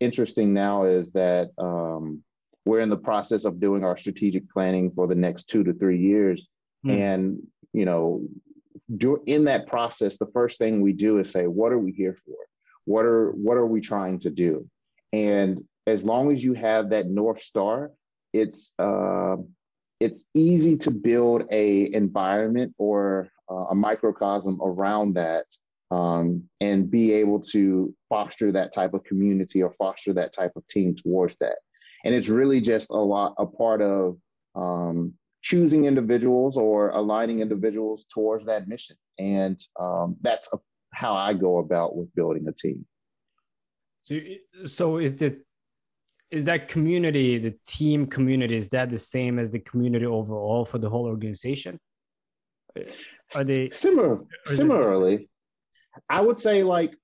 interesting 0.00 0.54
now 0.54 0.84
is 0.84 1.12
that 1.12 1.50
um, 1.58 2.22
we're 2.64 2.80
in 2.80 2.90
the 2.90 2.96
process 2.96 3.44
of 3.44 3.60
doing 3.60 3.84
our 3.84 3.96
strategic 3.96 4.48
planning 4.50 4.90
for 4.90 5.06
the 5.06 5.14
next 5.14 5.44
two 5.44 5.64
to 5.64 5.72
three 5.72 5.98
years. 5.98 6.48
Mm. 6.86 6.98
And, 6.98 7.42
you 7.72 7.84
know, 7.84 8.22
do, 8.96 9.22
in 9.26 9.44
that 9.44 9.66
process, 9.66 10.18
the 10.18 10.30
first 10.32 10.58
thing 10.58 10.80
we 10.80 10.92
do 10.92 11.18
is 11.18 11.30
say, 11.30 11.46
what 11.46 11.72
are 11.72 11.78
we 11.78 11.92
here 11.92 12.16
for? 12.24 12.36
What 12.86 13.06
are 13.06 13.30
what 13.32 13.56
are 13.56 13.66
we 13.66 13.80
trying 13.80 14.18
to 14.20 14.30
do? 14.30 14.68
And 15.14 15.62
as 15.86 16.04
long 16.04 16.32
as 16.32 16.42
you 16.42 16.54
have 16.54 16.90
that 16.90 17.06
north 17.06 17.40
star, 17.40 17.92
it's 18.32 18.74
uh, 18.80 19.36
it's 20.00 20.26
easy 20.34 20.76
to 20.78 20.90
build 20.90 21.44
a 21.52 21.92
environment 21.94 22.74
or 22.78 23.28
uh, 23.48 23.66
a 23.70 23.74
microcosm 23.76 24.60
around 24.60 25.14
that 25.14 25.46
um, 25.92 26.42
and 26.60 26.90
be 26.90 27.12
able 27.12 27.40
to 27.40 27.94
foster 28.08 28.50
that 28.50 28.74
type 28.74 28.92
of 28.92 29.04
community 29.04 29.62
or 29.62 29.72
foster 29.78 30.12
that 30.14 30.32
type 30.32 30.50
of 30.56 30.66
team 30.66 30.96
towards 30.96 31.36
that. 31.36 31.58
And 32.04 32.12
it's 32.12 32.28
really 32.28 32.60
just 32.60 32.90
a 32.90 32.96
lot 32.96 33.34
a 33.38 33.46
part 33.46 33.82
of 33.82 34.16
um, 34.56 35.14
choosing 35.42 35.84
individuals 35.84 36.56
or 36.56 36.90
aligning 36.90 37.38
individuals 37.38 38.04
towards 38.12 38.46
that 38.46 38.66
mission. 38.66 38.96
And 39.20 39.58
um, 39.78 40.16
that's 40.22 40.52
a, 40.52 40.58
how 40.92 41.14
I 41.14 41.34
go 41.34 41.58
about 41.58 41.94
with 41.94 42.12
building 42.16 42.48
a 42.48 42.52
team. 42.52 42.84
So, 44.04 44.20
so 44.66 44.98
is 44.98 45.16
the 45.16 45.40
is 46.30 46.44
that 46.44 46.68
community, 46.68 47.38
the 47.38 47.54
team 47.66 48.06
community, 48.06 48.56
is 48.56 48.68
that 48.70 48.90
the 48.90 48.98
same 48.98 49.38
as 49.38 49.50
the 49.50 49.60
community 49.60 50.04
overall 50.04 50.64
for 50.64 50.78
the 50.78 50.90
whole 50.90 51.06
organization? 51.06 51.78
Are 53.36 53.44
they 53.44 53.70
similar? 53.70 54.20
Similarly, 54.44 55.28
I 56.10 56.20
would 56.20 56.36
say 56.36 56.62
like 56.62 56.94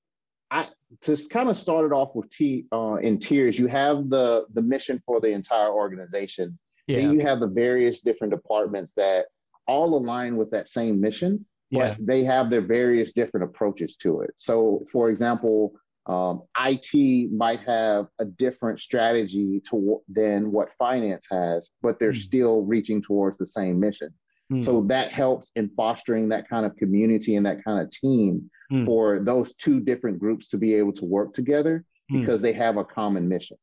I 0.50 0.66
to 1.02 1.16
kind 1.30 1.48
of 1.48 1.56
start 1.56 1.86
it 1.86 1.92
off 1.92 2.14
with 2.14 2.28
T 2.28 2.66
uh, 2.70 2.96
in 2.96 3.18
tiers. 3.18 3.58
You 3.58 3.66
have 3.68 4.10
the 4.10 4.46
the 4.52 4.62
mission 4.62 5.02
for 5.06 5.20
the 5.20 5.30
entire 5.30 5.70
organization. 5.70 6.58
Yeah. 6.86 6.98
Then 6.98 7.12
you 7.12 7.20
have 7.20 7.40
the 7.40 7.48
various 7.48 8.02
different 8.02 8.32
departments 8.32 8.92
that 8.94 9.26
all 9.66 9.96
align 9.96 10.36
with 10.36 10.50
that 10.50 10.68
same 10.68 11.00
mission, 11.00 11.46
but 11.70 11.78
yeah. 11.78 11.94
they 12.00 12.24
have 12.24 12.50
their 12.50 12.62
various 12.62 13.12
different 13.14 13.44
approaches 13.44 13.96
to 13.98 14.20
it. 14.20 14.32
So, 14.36 14.84
for 14.90 15.08
example, 15.08 15.72
um, 16.06 16.42
IT 16.58 17.30
might 17.32 17.60
have 17.60 18.06
a 18.18 18.24
different 18.24 18.80
strategy 18.80 19.60
to, 19.70 20.00
than 20.08 20.50
what 20.50 20.70
finance 20.78 21.26
has, 21.30 21.70
but 21.82 21.98
they're 21.98 22.12
mm. 22.12 22.20
still 22.20 22.62
reaching 22.62 23.02
towards 23.02 23.38
the 23.38 23.46
same 23.46 23.78
mission. 23.78 24.12
Mm. 24.50 24.64
So 24.64 24.82
that 24.82 25.12
helps 25.12 25.52
in 25.56 25.70
fostering 25.76 26.28
that 26.30 26.48
kind 26.48 26.66
of 26.66 26.74
community 26.76 27.36
and 27.36 27.46
that 27.46 27.62
kind 27.62 27.80
of 27.80 27.90
team 27.90 28.50
mm. 28.72 28.86
for 28.86 29.20
those 29.20 29.54
two 29.54 29.80
different 29.80 30.18
groups 30.18 30.48
to 30.50 30.58
be 30.58 30.74
able 30.74 30.92
to 30.94 31.04
work 31.04 31.34
together 31.34 31.84
hmm. 32.08 32.20
because 32.20 32.42
they 32.42 32.52
have 32.52 32.76
a 32.76 32.84
common 32.84 33.28
mission. 33.28 33.56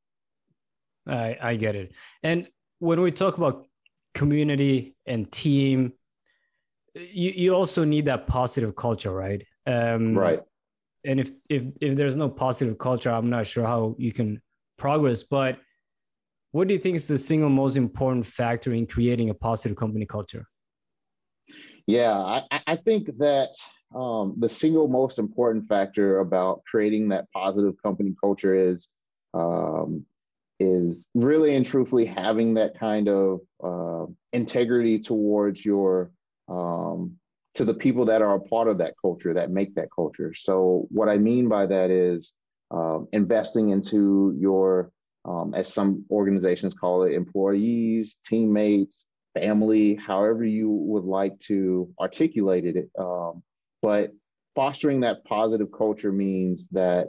I, 1.07 1.37
I 1.41 1.55
get 1.55 1.75
it. 1.75 1.93
And 2.23 2.47
when 2.79 3.01
we 3.01 3.11
talk 3.11 3.37
about 3.37 3.67
community 4.13 4.95
and 5.05 5.31
team, 5.31 5.93
you, 6.93 7.31
you 7.31 7.55
also 7.55 7.83
need 7.83 8.05
that 8.05 8.27
positive 8.27 8.75
culture, 8.75 9.11
right? 9.11 9.45
Um, 9.65 10.17
right. 10.17 10.41
And 11.05 11.19
if 11.19 11.31
if 11.49 11.67
if 11.81 11.95
there's 11.95 12.17
no 12.17 12.29
positive 12.29 12.77
culture, 12.77 13.09
I'm 13.09 13.29
not 13.29 13.47
sure 13.47 13.65
how 13.65 13.95
you 13.97 14.11
can 14.11 14.41
progress. 14.77 15.23
But 15.23 15.59
what 16.51 16.67
do 16.67 16.73
you 16.73 16.79
think 16.79 16.95
is 16.95 17.07
the 17.07 17.17
single 17.17 17.49
most 17.49 17.77
important 17.77 18.25
factor 18.25 18.73
in 18.73 18.87
creating 18.87 19.29
a 19.29 19.33
positive 19.33 19.77
company 19.77 20.05
culture? 20.05 20.45
Yeah, 21.85 22.13
I, 22.17 22.61
I 22.67 22.75
think 22.75 23.07
that 23.17 23.53
um, 23.95 24.35
the 24.37 24.49
single 24.49 24.87
most 24.87 25.19
important 25.19 25.65
factor 25.65 26.19
about 26.19 26.63
creating 26.65 27.09
that 27.09 27.31
positive 27.31 27.75
company 27.81 28.13
culture 28.21 28.53
is 28.53 28.89
um, 29.33 30.05
is 30.59 31.07
really 31.13 31.55
and 31.55 31.65
truthfully 31.65 32.05
having 32.05 32.55
that 32.55 32.77
kind 32.77 33.07
of 33.07 33.41
uh, 33.63 34.05
integrity 34.33 34.99
towards 34.99 35.63
your 35.63 36.11
um, 36.49 37.17
to 37.57 37.65
the 37.65 37.73
people 37.73 38.05
that 38.05 38.21
are 38.21 38.35
a 38.35 38.39
part 38.39 38.67
of 38.67 38.77
that 38.77 38.93
culture 39.01 39.33
that 39.33 39.49
make 39.49 39.73
that 39.73 39.89
culture. 39.93 40.31
So 40.33 40.87
what 40.89 41.09
I 41.09 41.17
mean 41.17 41.49
by 41.49 41.65
that 41.65 41.89
is 41.89 42.35
uh, 42.69 42.99
investing 43.11 43.69
into 43.69 44.35
your 44.39 44.91
um, 45.25 45.53
as 45.55 45.73
some 45.73 46.05
organizations 46.11 46.73
call 46.73 47.03
it 47.03 47.13
employees, 47.13 48.19
teammates, 48.23 49.07
family, 49.33 49.95
however 49.95 50.45
you 50.45 50.69
would 50.69 51.03
like 51.03 51.37
to 51.39 51.91
articulate 51.99 52.65
it. 52.65 52.89
Um, 52.97 53.41
but 53.81 54.11
fostering 54.55 55.01
that 55.01 55.25
positive 55.25 55.69
culture 55.75 56.11
means 56.11 56.69
that 56.69 57.07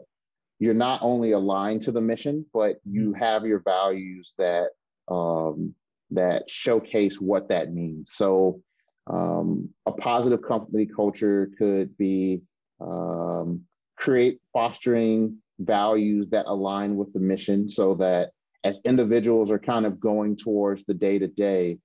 you're 0.59 0.75
not 0.75 1.01
only 1.03 1.33
aligned 1.33 1.83
to 1.83 1.93
the 1.93 2.01
mission, 2.01 2.45
but 2.53 2.79
you 2.85 3.11
mm-hmm. 3.11 3.23
have 3.23 3.45
your 3.47 3.61
values 3.61 4.35
that 4.39 4.71
um, 5.09 5.75
that 6.11 6.49
showcase 6.49 7.21
what 7.21 7.51
that 7.51 7.73
means. 7.73 8.13
So, 8.13 8.63
um, 9.09 9.69
a 9.87 9.93
positive 9.93 10.43
company 10.43 10.87
culture 10.87 11.51
could 11.59 11.97
be 11.97 12.43
um, 12.81 13.63
create 13.97 14.41
fostering 14.53 15.39
values 15.59 16.29
that 16.31 16.47
align 16.47 16.97
with 16.97 17.13
the 17.13 17.21
mission, 17.21 17.67
so 17.69 17.95
that 17.97 18.31
as 18.65 18.81
individuals 18.85 19.51
are 19.51 19.59
kind 19.59 19.87
of 19.87 19.99
going 19.99 20.37
towards 20.37 20.85
the 20.85 20.95
day 20.95 21.19
to 21.19 21.29
day, 21.29 21.79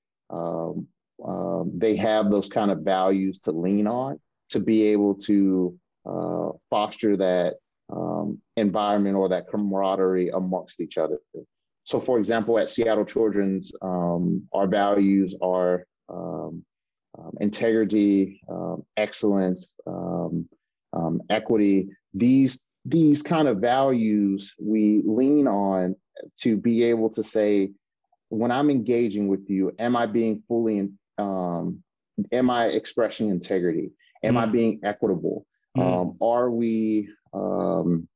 they 1.84 1.96
have 1.96 2.30
those 2.30 2.50
kind 2.50 2.72
of 2.72 2.80
values 2.80 3.40
to 3.40 3.52
lean 3.52 3.88
on 3.88 4.20
to 4.50 4.60
be 4.60 4.84
able 4.84 5.16
to 5.16 5.78
uh, 6.06 6.50
foster 6.70 7.18
that 7.18 7.56
um, 7.92 8.40
environment 8.58 9.16
or 9.16 9.28
that 9.30 9.48
camaraderie 9.48 10.30
amongst 10.30 10.82
each 10.82 10.98
other. 10.98 11.20
So, 11.84 12.00
for 12.00 12.18
example, 12.20 12.58
at 12.60 12.70
Seattle 12.70 13.06
Children's, 13.06 13.72
um, 13.82 14.48
our 14.54 14.68
values 14.68 15.36
are 15.42 15.86
um, 16.10 16.64
um 17.18 17.32
integrity, 17.42 18.42
um, 18.50 18.84
excellence, 18.98 19.78
um, 19.86 21.22
equity. 21.30 21.90
These 22.14 22.64
these 22.86 23.22
kind 23.22 23.48
of 23.48 23.58
values 23.58 24.54
we 24.60 25.04
lean 25.06 25.48
on 25.48 25.96
to 26.40 26.58
be 26.58 26.84
able 26.84 27.10
to 27.12 27.24
say, 27.24 27.72
when 28.30 28.52
I'm 28.52 28.70
engaging 28.70 29.28
with 29.28 29.50
you, 29.50 29.74
am 29.80 29.96
I 29.96 30.06
being 30.06 30.44
fully 30.48 30.80
in, 30.80 30.98
am 31.18 32.50
I 32.50 32.66
expressing 32.66 33.30
integrity? 33.30 33.92
Am 34.24 34.36
mm. 34.36 34.40
I 34.40 34.46
being 34.48 34.80
equitable? 34.84 35.46
Mm. 35.78 35.84
Um, 35.84 36.18
are 36.22 36.50
we 36.50 37.10
um, 37.34 38.08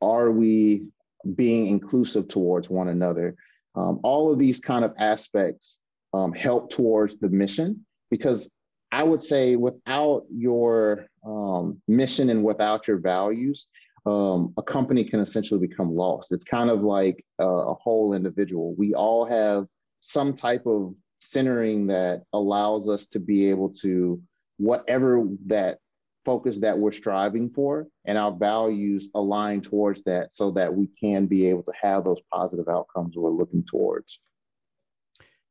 are 0.00 0.30
we 0.30 0.86
being 1.34 1.66
inclusive 1.66 2.28
towards 2.28 2.68
one 2.70 2.88
another? 2.88 3.34
Um, 3.74 4.00
all 4.02 4.32
of 4.32 4.38
these 4.38 4.60
kind 4.60 4.84
of 4.84 4.94
aspects 4.98 5.80
um, 6.12 6.32
help 6.32 6.70
towards 6.70 7.18
the 7.18 7.28
mission 7.28 7.84
because 8.14 8.52
I 8.92 9.02
would 9.02 9.20
say 9.20 9.56
without 9.56 10.22
your 10.30 11.08
um, 11.26 11.82
mission 11.88 12.30
and 12.30 12.44
without 12.44 12.86
your 12.86 12.98
values, 12.98 13.66
um, 14.06 14.54
a 14.56 14.62
company 14.62 15.02
can 15.02 15.18
essentially 15.18 15.58
become 15.58 15.92
lost. 15.92 16.30
It's 16.30 16.44
kind 16.44 16.70
of 16.70 16.82
like 16.82 17.24
a, 17.40 17.44
a 17.44 17.74
whole 17.74 18.14
individual. 18.14 18.72
We 18.78 18.94
all 18.94 19.24
have 19.24 19.66
some 19.98 20.32
type 20.32 20.64
of 20.64 20.96
centering 21.20 21.88
that 21.88 22.22
allows 22.32 22.88
us 22.88 23.08
to 23.08 23.18
be 23.18 23.50
able 23.50 23.70
to 23.82 24.22
whatever 24.58 25.24
that 25.46 25.78
focus 26.24 26.60
that 26.60 26.78
we're 26.78 26.92
striving 26.92 27.50
for 27.50 27.88
and 28.04 28.16
our 28.16 28.30
values 28.30 29.10
align 29.16 29.60
towards 29.60 30.04
that 30.04 30.32
so 30.32 30.52
that 30.52 30.72
we 30.72 30.86
can 31.00 31.26
be 31.26 31.48
able 31.48 31.64
to 31.64 31.72
have 31.82 32.04
those 32.04 32.20
positive 32.32 32.68
outcomes 32.68 33.16
we're 33.16 33.30
looking 33.30 33.64
towards 33.64 34.20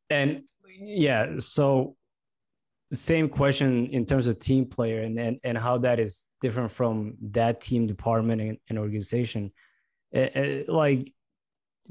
and 0.10 0.43
yeah 0.79 1.27
so 1.38 1.96
same 2.95 3.27
question 3.29 3.88
in 3.88 4.05
terms 4.05 4.27
of 4.27 4.39
team 4.39 4.65
player 4.65 5.01
and, 5.01 5.19
and, 5.19 5.39
and 5.43 5.57
how 5.57 5.77
that 5.77 6.00
is 6.00 6.27
different 6.41 6.71
from 6.71 7.15
that 7.31 7.62
team 7.62 7.88
department 7.88 8.41
and, 8.41 8.57
and 8.69 8.77
organization 8.77 9.51
uh, 10.15 10.27
like 10.67 11.12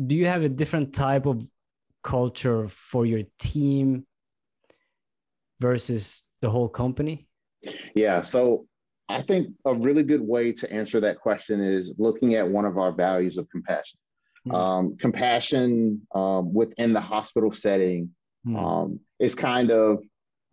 do 0.07 0.17
you 0.17 0.27
have 0.27 0.43
a 0.43 0.49
different 0.49 0.95
type 0.95 1.27
of 1.27 1.47
culture 2.03 2.67
for 2.69 3.07
your 3.07 3.23
team 3.39 4.07
versus 5.61 6.25
the 6.41 6.51
whole 6.51 6.69
company? 6.69 7.27
Yeah. 7.95 8.23
So 8.23 8.67
I 9.09 9.23
think 9.23 9.49
a 9.65 9.75
really 9.75 10.03
good 10.03 10.21
way 10.21 10.53
to 10.53 10.73
answer 10.73 11.01
that 11.01 11.19
question 11.21 11.61
is 11.61 11.95
looking 11.99 12.35
at 12.35 12.49
one 12.49 12.65
of 12.65 12.79
our 12.79 12.93
values 12.93 13.39
of 13.39 13.49
compassion. 13.51 13.99
Mm. 14.47 14.55
Um, 14.55 14.97
compassion 14.97 16.05
um, 16.15 16.53
within 16.53 16.93
the 16.93 17.01
hospital 17.01 17.53
setting 17.53 18.11
mm. 18.47 18.59
um, 18.59 18.99
is 19.21 19.35
kind 19.37 19.71
of 19.71 20.03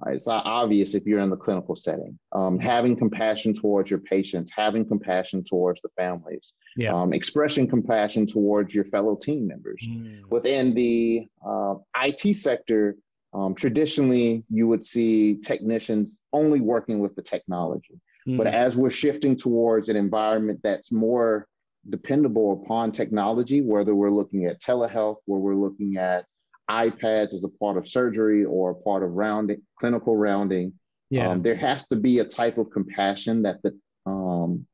it's 0.07 0.27
not 0.27 0.45
obvious 0.45 0.95
if 0.95 1.05
you're 1.05 1.19
in 1.19 1.29
the 1.29 1.35
clinical 1.35 1.75
setting. 1.75 2.17
Um, 2.31 2.57
having 2.57 2.95
compassion 2.95 3.53
towards 3.53 3.89
your 3.89 3.99
patients, 3.99 4.51
having 4.55 4.85
compassion 4.85 5.43
towards 5.43 5.81
the 5.81 5.89
families, 5.97 6.53
yeah. 6.77 6.93
um, 6.93 7.11
expressing 7.11 7.67
compassion 7.67 8.25
towards 8.25 8.73
your 8.73 8.85
fellow 8.85 9.15
team 9.15 9.47
members. 9.47 9.85
Mm. 9.89 10.21
Within 10.29 10.73
the 10.73 11.27
uh, 11.45 11.75
IT 11.97 12.35
sector, 12.35 12.95
um, 13.33 13.53
traditionally 13.53 14.43
you 14.49 14.67
would 14.67 14.83
see 14.83 15.35
technicians 15.35 16.23
only 16.31 16.61
working 16.61 16.99
with 16.99 17.15
the 17.15 17.21
technology. 17.21 17.99
Mm. 18.27 18.37
But 18.37 18.47
as 18.47 18.77
we're 18.77 18.89
shifting 18.89 19.35
towards 19.35 19.89
an 19.89 19.97
environment 19.97 20.61
that's 20.63 20.91
more 20.91 21.47
dependable 21.89 22.61
upon 22.63 22.91
technology, 22.91 23.61
whether 23.61 23.95
we're 23.95 24.11
looking 24.11 24.45
at 24.45 24.61
telehealth, 24.61 25.17
where 25.25 25.39
we're 25.39 25.55
looking 25.55 25.97
at 25.97 26.25
iPads 26.69 27.33
as 27.33 27.43
a 27.43 27.49
part 27.49 27.77
of 27.77 27.88
surgery 27.88 28.45
or 28.45 28.71
a 28.71 28.75
part 28.75 29.03
of 29.03 29.11
rounding, 29.11 29.61
clinical 29.79 30.15
rounding. 30.15 30.73
Yeah. 31.09 31.29
Um, 31.29 31.41
there 31.41 31.55
has 31.55 31.88
to 31.88 31.95
be 31.95 32.19
a 32.19 32.25
type 32.25 32.57
of 32.57 32.69
compassion 32.69 33.41
that 33.43 33.61
the 33.63 33.77
um, 34.05 34.65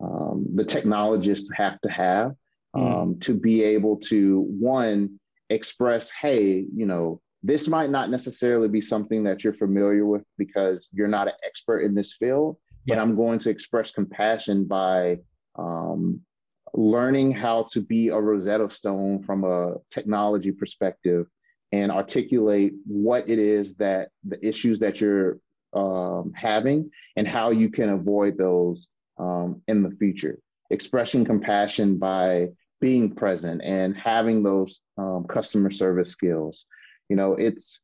um, 0.00 0.46
the 0.54 0.64
technologists 0.64 1.50
have 1.54 1.80
to 1.82 1.90
have 1.90 2.32
mm. 2.74 3.20
to 3.20 3.34
be 3.34 3.62
able 3.62 3.96
to 3.96 4.46
one 4.48 5.18
express, 5.50 6.10
hey, 6.10 6.64
you 6.74 6.86
know, 6.86 7.20
this 7.42 7.68
might 7.68 7.90
not 7.90 8.10
necessarily 8.10 8.68
be 8.68 8.80
something 8.80 9.24
that 9.24 9.42
you're 9.42 9.52
familiar 9.52 10.06
with 10.06 10.24
because 10.38 10.88
you're 10.92 11.08
not 11.08 11.28
an 11.28 11.34
expert 11.44 11.80
in 11.80 11.94
this 11.94 12.14
field, 12.14 12.56
yeah. 12.84 12.94
but 12.94 13.02
I'm 13.02 13.16
going 13.16 13.38
to 13.40 13.50
express 13.50 13.92
compassion 13.92 14.64
by 14.64 15.18
um, 15.58 16.20
learning 16.74 17.32
how 17.32 17.66
to 17.72 17.80
be 17.80 18.08
a 18.08 18.18
Rosetta 18.18 18.70
Stone 18.70 19.22
from 19.22 19.44
a 19.44 19.76
technology 19.90 20.52
perspective 20.52 21.26
and 21.72 21.92
articulate 21.92 22.74
what 22.86 23.28
it 23.28 23.38
is 23.38 23.76
that 23.76 24.10
the 24.24 24.44
issues 24.46 24.78
that 24.80 25.00
you're 25.00 25.38
um, 25.72 26.32
having 26.34 26.90
and 27.16 27.28
how 27.28 27.50
you 27.50 27.70
can 27.70 27.90
avoid 27.90 28.36
those 28.36 28.88
um, 29.18 29.62
in 29.68 29.82
the 29.82 29.90
future. 29.90 30.38
Expressing 30.70 31.24
compassion 31.24 31.96
by 31.98 32.48
being 32.80 33.14
present 33.14 33.60
and 33.62 33.96
having 33.96 34.42
those 34.42 34.82
um, 34.98 35.24
customer 35.28 35.70
service 35.70 36.10
skills. 36.10 36.66
You 37.08 37.16
know, 37.16 37.34
it's 37.34 37.82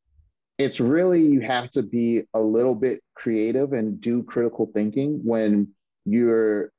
it's 0.59 0.81
really 0.81 1.21
you 1.21 1.41
have 1.41 1.71
to 1.71 1.83
be 1.83 2.23
a 2.33 2.41
little 2.41 2.75
bit 2.75 3.03
creative 3.15 3.73
and 3.73 4.01
do 4.01 4.23
critical 4.23 4.71
thinking 4.73 5.21
when 5.23 5.69
you're 6.07 6.73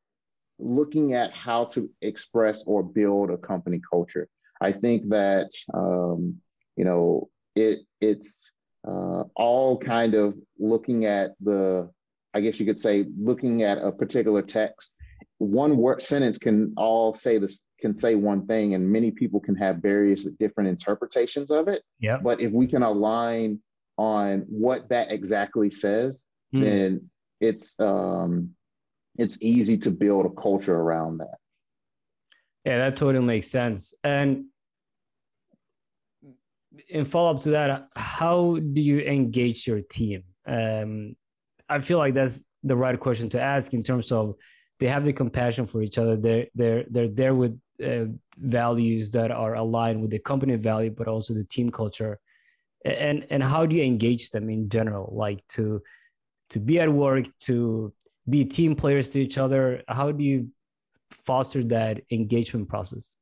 looking 0.58 1.14
at 1.14 1.32
how 1.32 1.66
to 1.66 1.90
express 2.02 2.64
or 2.64 2.82
build 2.82 3.30
a 3.30 3.38
company 3.38 3.80
culture. 3.92 4.28
I 4.60 4.72
think 4.72 5.10
that 5.10 5.52
um, 5.74 6.42
you 6.77 6.86
know, 6.86 7.29
it 7.55 7.79
it's 8.00 8.51
uh, 8.88 9.24
all 9.36 9.77
kind 9.77 10.13
of 10.13 10.36
looking 10.60 11.05
at 11.05 11.31
the, 11.41 11.89
I 12.34 12.39
guess 12.39 12.60
you 12.60 12.65
could 12.65 12.79
say, 12.79 13.05
looking 13.19 13.63
at 13.63 13.79
a 13.79 13.91
particular 13.91 14.41
text. 14.41 14.96
One 15.39 15.77
word 15.77 16.01
sentence 16.01 16.38
can 16.38 16.74
all 16.77 17.13
say 17.13 17.38
this 17.38 17.67
can 17.79 17.93
say 17.93 18.15
one 18.15 18.48
thing, 18.48 18.74
and 18.74 18.89
many 18.89 19.12
people 19.12 19.39
can 19.39 19.55
have 19.55 19.77
various 19.77 20.25
different 20.39 20.69
interpretations 20.69 21.51
of 21.51 21.67
it. 21.67 21.84
Yeah. 22.00 22.17
But 22.24 22.39
if 22.39 22.51
we 22.51 22.67
can 22.67 22.84
align 22.84 23.60
on 23.98 24.46
what 24.48 24.89
that 24.89 25.12
exactly 25.12 25.69
says, 25.69 26.27
mm. 26.53 26.63
then 26.63 27.10
it's 27.39 27.79
um, 27.79 28.51
it's 29.15 29.38
easy 29.41 29.77
to 29.79 29.91
build 29.91 30.25
a 30.25 30.41
culture 30.41 30.75
around 30.75 31.19
that. 31.19 31.38
Yeah, 32.65 32.80
that 32.80 32.95
totally 32.95 33.25
makes 33.25 33.49
sense. 33.49 33.93
And 34.04 34.45
in 36.90 37.06
follow 37.06 37.32
up 37.32 37.42
to 37.42 37.52
that, 37.52 37.90
how 37.96 38.58
do 38.74 38.82
you 38.82 39.00
engage 39.00 39.68
your 39.68 39.82
team? 39.82 40.24
Um, 40.48 41.16
I 41.70 41.80
feel 41.80 41.98
like 41.98 42.13
that's 42.13 42.46
the 42.63 42.76
right 42.76 43.00
question 43.00 43.30
to 43.30 43.42
ask 43.42 43.74
in 43.74 43.84
terms 43.84 44.12
of 44.12 44.36
they 44.80 44.88
have 44.88 45.06
the 45.06 45.13
compassion 45.13 45.66
for 45.66 45.82
each 45.82 45.98
other. 45.98 46.16
They're 46.16 46.48
they're 46.56 46.86
they're 46.90 47.08
there 47.10 47.36
with 47.36 47.60
uh, 47.84 48.06
values 48.38 49.10
that 49.12 49.32
are 49.32 49.56
aligned 49.56 50.02
with 50.02 50.12
the 50.12 50.20
company 50.20 50.56
value, 50.56 50.92
but 50.92 51.08
also 51.08 51.34
the 51.34 51.44
team 51.44 51.70
culture. 51.70 52.20
And 52.86 53.26
and 53.30 53.44
how 53.44 53.66
do 53.66 53.76
you 53.76 53.84
engage 53.84 54.30
them 54.30 54.50
in 54.50 54.70
general, 54.70 55.13
like 55.16 55.46
to 55.50 55.82
to 56.52 56.60
be 56.60 56.80
at 56.80 56.92
work, 56.92 57.26
to 57.40 57.94
be 58.30 58.46
team 58.46 58.76
players 58.76 59.10
to 59.10 59.20
each 59.20 59.38
other? 59.38 59.84
How 59.88 60.12
do 60.12 60.24
you 60.24 60.50
foster 61.12 61.63
that 61.66 62.02
engagement 62.12 62.70
process? 62.70 63.13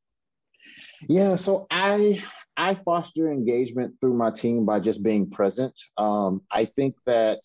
Yeah, 1.08 1.36
so 1.36 1.68
I 1.72 2.24
I 2.58 2.76
foster 2.76 3.32
engagement 3.32 3.96
through 4.00 4.16
my 4.16 4.32
team 4.32 4.66
by 4.66 4.80
just 4.80 5.04
being 5.04 5.30
present. 5.30 5.78
Um, 5.98 6.42
I 6.52 6.66
think 6.66 6.96
that, 7.06 7.40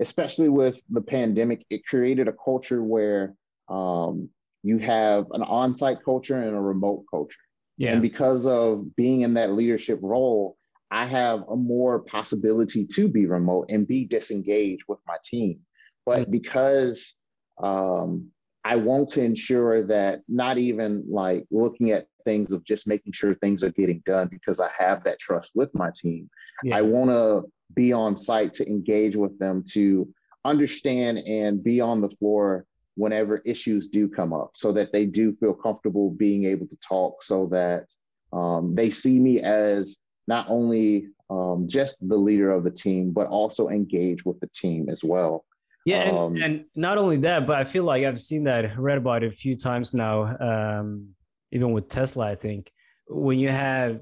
especially 0.00 0.48
with 0.48 0.80
the 0.90 1.02
pandemic, 1.02 1.64
it 1.70 1.86
created 1.86 2.26
a 2.26 2.34
culture 2.44 2.82
where 2.82 3.34
um, 3.68 4.28
you 4.62 4.78
have 4.78 5.26
an 5.32 5.42
on 5.42 5.74
site 5.74 5.98
culture 6.04 6.36
and 6.36 6.56
a 6.56 6.60
remote 6.60 7.04
culture. 7.10 7.38
Yeah. 7.76 7.92
And 7.92 8.02
because 8.02 8.46
of 8.46 8.94
being 8.96 9.22
in 9.22 9.34
that 9.34 9.52
leadership 9.52 9.98
role, 10.02 10.56
I 10.90 11.06
have 11.06 11.44
a 11.48 11.56
more 11.56 12.00
possibility 12.00 12.86
to 12.94 13.08
be 13.08 13.26
remote 13.26 13.70
and 13.70 13.86
be 13.86 14.04
disengaged 14.04 14.82
with 14.88 14.98
my 15.06 15.16
team. 15.24 15.60
But 16.04 16.28
mm. 16.28 16.32
because 16.32 17.14
um, 17.62 18.30
I 18.64 18.76
want 18.76 19.10
to 19.10 19.22
ensure 19.22 19.86
that 19.86 20.22
not 20.28 20.58
even 20.58 21.04
like 21.08 21.46
looking 21.50 21.92
at 21.92 22.06
things 22.24 22.52
of 22.52 22.64
just 22.64 22.86
making 22.86 23.12
sure 23.12 23.34
things 23.34 23.64
are 23.64 23.70
getting 23.70 24.02
done 24.04 24.28
because 24.28 24.60
I 24.60 24.70
have 24.78 25.04
that 25.04 25.18
trust 25.18 25.52
with 25.54 25.74
my 25.74 25.90
team. 25.94 26.28
Yeah. 26.62 26.76
I 26.76 26.82
want 26.82 27.10
to 27.10 27.50
be 27.74 27.92
on 27.92 28.16
site 28.16 28.52
to 28.54 28.68
engage 28.68 29.16
with 29.16 29.38
them 29.38 29.64
to 29.72 30.08
understand 30.44 31.18
and 31.18 31.62
be 31.62 31.80
on 31.80 32.00
the 32.00 32.08
floor 32.08 32.64
whenever 32.96 33.38
issues 33.46 33.88
do 33.88 34.08
come 34.08 34.32
up 34.32 34.50
so 34.54 34.72
that 34.72 34.92
they 34.92 35.06
do 35.06 35.34
feel 35.36 35.54
comfortable 35.54 36.10
being 36.10 36.44
able 36.44 36.66
to 36.66 36.76
talk 36.76 37.22
so 37.22 37.46
that 37.46 37.86
um, 38.32 38.74
they 38.74 38.90
see 38.90 39.18
me 39.18 39.40
as 39.40 39.98
not 40.26 40.46
only 40.48 41.08
um, 41.30 41.66
just 41.68 42.06
the 42.08 42.16
leader 42.16 42.50
of 42.50 42.64
the 42.64 42.70
team, 42.70 43.12
but 43.12 43.26
also 43.28 43.68
engage 43.68 44.24
with 44.24 44.38
the 44.40 44.48
team 44.48 44.88
as 44.88 45.02
well. 45.04 45.44
Yeah, 45.86 46.02
and, 46.02 46.16
um, 46.16 46.36
and 46.36 46.64
not 46.74 46.98
only 46.98 47.16
that, 47.18 47.46
but 47.46 47.56
I 47.56 47.64
feel 47.64 47.84
like 47.84 48.04
I've 48.04 48.20
seen 48.20 48.44
that, 48.44 48.78
read 48.78 48.98
about 48.98 49.22
it 49.22 49.32
a 49.32 49.36
few 49.36 49.56
times 49.56 49.94
now. 49.94 50.36
Um, 50.38 51.08
even 51.52 51.72
with 51.72 51.88
Tesla, 51.88 52.26
I 52.26 52.34
think 52.34 52.72
when 53.08 53.38
you 53.38 53.48
have 53.50 54.00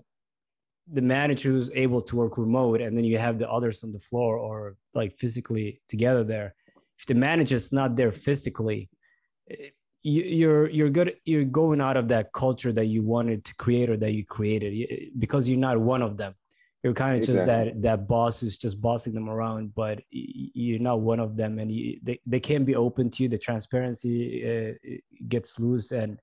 the 0.91 1.03
manager 1.03 1.51
who's 1.51 1.71
able 1.75 2.01
to 2.01 2.17
work 2.17 2.39
remote 2.39 2.81
and 2.81 2.97
then 2.97 3.05
you 3.05 3.19
have 3.19 3.39
the 3.39 3.51
others 3.51 3.85
on 3.85 3.93
the 3.93 3.99
floor 3.99 4.37
or 4.37 4.77
like 4.95 5.17
physically 5.19 5.81
together 5.89 6.25
there, 6.25 6.55
if 6.99 7.07
the 7.07 7.15
manager's 7.15 7.73
not 7.73 7.97
there 7.97 8.13
physically, 8.13 8.89
eh, 9.51 9.71
you, 10.03 10.23
you're 10.23 10.69
you're 10.71 10.91
good 10.91 11.17
you're 11.25 11.45
going 11.45 11.81
out 11.81 11.97
of 11.97 12.09
that 12.09 12.33
culture 12.33 12.73
that 12.73 12.87
you 12.87 13.03
wanted 13.03 13.45
to 13.45 13.55
create 13.57 13.91
or 13.91 13.97
that 13.97 14.13
you 14.13 14.25
created 14.25 15.11
because 15.19 15.49
you're 15.49 15.59
not 15.59 15.79
one 15.79 16.03
of 16.03 16.17
them 16.17 16.35
you're 16.83 16.95
kind 16.95 17.17
of 17.17 17.21
exactly. 17.21 17.37
just 17.37 17.47
that 17.47 17.83
that 17.83 18.09
boss 18.09 18.41
who's 18.41 18.57
just 18.57 18.81
bossing 18.81 19.13
them 19.13 19.29
around 19.29 19.75
but 19.75 20.01
you're 20.11 20.79
not 20.79 21.01
one 21.01 21.19
of 21.19 21.37
them 21.37 21.59
and 21.59 21.73
you, 21.73 21.99
they, 22.03 22.19
they 22.27 22.39
can 22.39 22.65
be 22.65 22.77
open 22.77 23.11
to 23.11 23.25
you 23.25 23.29
the 23.29 23.37
transparency 23.37 24.45
uh, 24.47 24.97
gets 25.29 25.59
loose 25.59 25.91
and 25.91 26.21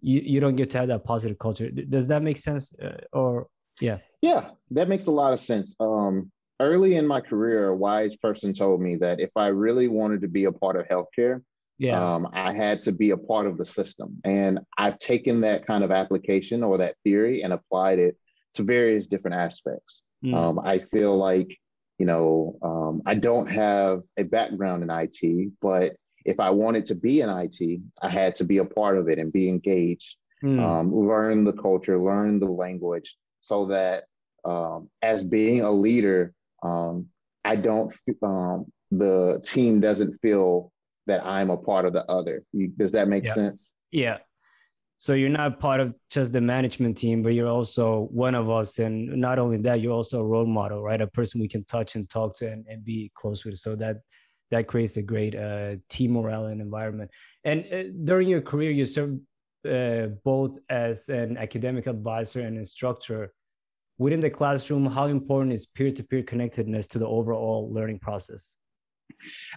you, 0.00 0.20
you 0.20 0.40
don't 0.40 0.56
get 0.56 0.70
to 0.70 0.78
have 0.78 0.88
that 0.88 1.04
positive 1.04 1.38
culture 1.38 1.70
does 1.70 2.06
that 2.08 2.22
make 2.22 2.38
sense 2.38 2.72
uh, 2.82 2.98
or 3.12 3.46
yeah 3.80 3.98
yeah 4.22 4.50
that 4.70 4.88
makes 4.88 5.06
a 5.06 5.10
lot 5.12 5.32
of 5.32 5.40
sense 5.40 5.74
um 5.80 6.30
early 6.60 6.96
in 6.96 7.06
my 7.06 7.20
career 7.20 7.68
a 7.68 7.76
wise 7.76 8.16
person 8.16 8.52
told 8.52 8.80
me 8.80 8.96
that 8.96 9.20
if 9.20 9.30
i 9.36 9.46
really 9.46 9.88
wanted 9.88 10.20
to 10.20 10.28
be 10.28 10.44
a 10.44 10.52
part 10.52 10.76
of 10.76 10.86
healthcare 10.88 11.40
yeah. 11.80 12.14
Um, 12.14 12.28
I 12.34 12.52
had 12.52 12.82
to 12.82 12.92
be 12.92 13.10
a 13.10 13.16
part 13.16 13.46
of 13.46 13.56
the 13.56 13.64
system. 13.64 14.20
And 14.22 14.60
I've 14.76 14.98
taken 14.98 15.40
that 15.40 15.66
kind 15.66 15.82
of 15.82 15.90
application 15.90 16.62
or 16.62 16.76
that 16.76 16.94
theory 17.04 17.42
and 17.42 17.54
applied 17.54 17.98
it 17.98 18.18
to 18.54 18.62
various 18.62 19.06
different 19.06 19.38
aspects. 19.38 20.04
Mm. 20.22 20.34
Um, 20.34 20.58
I 20.58 20.80
feel 20.80 21.16
like, 21.16 21.56
you 21.98 22.04
know, 22.04 22.58
um, 22.60 23.00
I 23.06 23.14
don't 23.14 23.46
have 23.46 24.02
a 24.18 24.24
background 24.24 24.82
in 24.82 24.90
IT, 24.90 25.52
but 25.62 25.96
if 26.24 26.40
I 26.40 26.50
wanted 26.50 26.84
to 26.86 26.94
be 26.94 27.20
in 27.20 27.28
IT, 27.28 27.80
I 28.02 28.08
had 28.08 28.34
to 28.36 28.44
be 28.44 28.58
a 28.58 28.64
part 28.64 28.98
of 28.98 29.08
it 29.08 29.18
and 29.18 29.32
be 29.32 29.48
engaged, 29.48 30.18
mm. 30.42 30.60
um, 30.60 30.94
learn 30.94 31.44
the 31.44 31.52
culture, 31.52 31.98
learn 31.98 32.38
the 32.40 32.50
language, 32.50 33.16
so 33.40 33.66
that 33.66 34.04
um, 34.44 34.88
as 35.02 35.24
being 35.24 35.62
a 35.62 35.70
leader, 35.70 36.32
um, 36.62 37.06
I 37.44 37.56
don't, 37.56 37.92
um, 38.22 38.66
the 38.90 39.40
team 39.44 39.80
doesn't 39.80 40.18
feel 40.20 40.72
that 41.06 41.24
I'm 41.24 41.50
a 41.50 41.56
part 41.56 41.86
of 41.86 41.92
the 41.92 42.04
other. 42.10 42.44
Does 42.76 42.92
that 42.92 43.08
make 43.08 43.24
yeah. 43.24 43.32
sense? 43.32 43.74
Yeah. 43.90 44.18
so 44.98 45.14
you're 45.14 45.30
not 45.30 45.58
part 45.58 45.80
of 45.80 45.94
just 46.10 46.32
the 46.32 46.40
management 46.40 46.96
team 46.96 47.22
but 47.22 47.30
you're 47.30 47.48
also 47.48 48.06
one 48.12 48.34
of 48.34 48.48
us 48.50 48.78
and 48.78 49.08
not 49.16 49.38
only 49.38 49.56
that 49.56 49.80
you're 49.80 49.92
also 49.92 50.20
a 50.20 50.24
role 50.24 50.46
model 50.46 50.82
right 50.82 51.00
a 51.00 51.06
person 51.06 51.40
we 51.40 51.48
can 51.48 51.64
touch 51.64 51.96
and 51.96 52.08
talk 52.08 52.36
to 52.36 52.46
and, 52.46 52.64
and 52.68 52.84
be 52.84 53.10
close 53.16 53.44
with 53.44 53.56
so 53.56 53.74
that 53.74 53.96
that 54.50 54.66
creates 54.66 54.96
a 54.96 55.02
great 55.02 55.34
uh, 55.34 55.76
team 55.88 56.12
morale 56.12 56.46
and 56.46 56.60
environment 56.60 57.10
and 57.44 57.64
uh, 57.72 57.82
during 58.04 58.28
your 58.28 58.40
career 58.40 58.70
you 58.70 58.84
served 58.84 59.20
uh, 59.68 60.06
both 60.24 60.58
as 60.68 61.08
an 61.08 61.36
academic 61.36 61.86
advisor 61.86 62.40
and 62.40 62.56
instructor 62.56 63.32
within 63.98 64.20
the 64.20 64.30
classroom 64.30 64.86
how 64.86 65.06
important 65.06 65.52
is 65.52 65.66
peer-to-peer 65.66 66.22
connectedness 66.22 66.86
to 66.86 66.98
the 66.98 67.06
overall 67.06 67.72
learning 67.72 67.98
process 67.98 68.56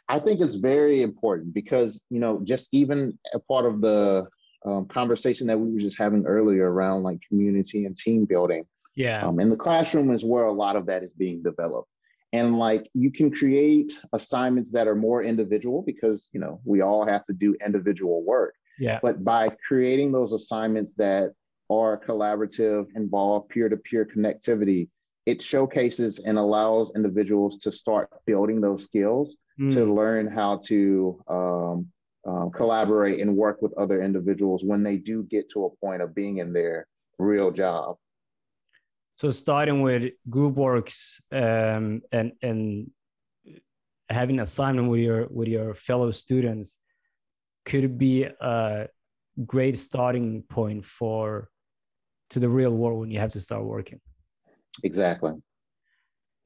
i 0.10 0.20
think 0.20 0.42
it's 0.42 0.56
very 0.56 1.02
important 1.02 1.54
because 1.54 2.04
you 2.10 2.20
know 2.20 2.42
just 2.44 2.70
even 2.74 3.18
a 3.34 3.40
part 3.40 3.66
of 3.66 3.82
the 3.82 4.28
um, 4.66 4.86
conversation 4.86 5.48
that 5.48 5.60
we 5.60 5.72
were 5.72 5.80
just 5.80 5.98
having 5.98 6.26
earlier 6.26 6.72
around 6.72 7.04
like 7.04 7.20
community 7.28 7.86
and 7.86 7.96
team 7.96 8.26
building. 8.26 8.66
Yeah. 8.96 9.26
Um, 9.26 9.40
and 9.40 9.52
the 9.52 9.58
classroom 9.58 10.12
is 10.12 10.24
where 10.24 10.46
a 10.46 10.52
lot 10.52 10.76
of 10.76 10.86
that 10.86 11.04
is 11.04 11.14
being 11.14 11.44
developed. 11.44 11.90
And 12.34 12.58
like 12.58 12.90
you 12.94 13.12
can 13.12 13.32
create 13.32 13.94
assignments 14.12 14.72
that 14.72 14.88
are 14.88 14.96
more 14.96 15.24
individual 15.24 15.84
because, 15.84 16.30
you 16.34 16.40
know, 16.40 16.60
we 16.66 16.82
all 16.82 17.06
have 17.06 17.26
to 17.28 17.34
do 17.34 17.56
individual 17.66 18.24
work. 18.24 18.56
Yeah. 18.80 19.00
But 19.02 19.24
by 19.24 19.56
creating 19.68 20.12
those 20.12 20.34
assignments 20.34 20.96
that 20.96 21.34
are 21.70 22.02
collaborative, 22.06 22.88
involve 22.96 23.48
peer 23.50 23.70
to 23.70 23.78
peer 23.78 24.06
connectivity, 24.06 24.90
it 25.28 25.42
showcases 25.42 26.20
and 26.20 26.38
allows 26.38 26.96
individuals 26.96 27.58
to 27.60 27.72
start 27.72 28.10
building 28.26 28.60
those 28.60 28.84
skills 28.84 29.38
mm. 29.60 29.72
to 29.74 29.86
learn 29.86 30.28
how 30.28 30.60
to 30.66 31.24
um, 31.30 31.88
um, 32.28 32.52
collaborate 32.52 33.20
and 33.20 33.36
work 33.36 33.62
with 33.62 33.74
other 33.78 34.02
individuals 34.02 34.64
when 34.66 34.84
they 34.84 34.98
do 34.98 35.24
get 35.24 35.50
to 35.50 35.66
a 35.66 35.86
point 35.86 36.02
of 36.02 36.16
being 36.16 36.40
in 36.40 36.52
their 36.52 36.88
real 37.20 37.52
job. 37.52 37.96
So 39.24 39.32
starting 39.32 39.82
with 39.82 40.12
group 40.30 40.56
works 40.56 41.22
um, 41.32 42.02
and 42.12 42.34
and 42.42 42.92
having 44.10 44.42
assignment 44.42 44.90
with 44.90 45.00
your 45.00 45.28
with 45.30 45.48
your 45.48 45.74
fellow 45.74 46.12
students 46.12 46.78
could 47.64 47.98
be 47.98 48.24
a 48.24 48.90
great 49.46 49.78
starting 49.80 50.44
point 50.50 50.84
for 50.84 51.48
to 52.32 52.40
the 52.42 52.50
real 52.50 52.72
world 52.72 53.00
when 53.00 53.12
you 53.12 53.20
have 53.20 53.32
to 53.32 53.40
start 53.40 53.64
working. 53.64 54.02
Exactly. 54.84 55.32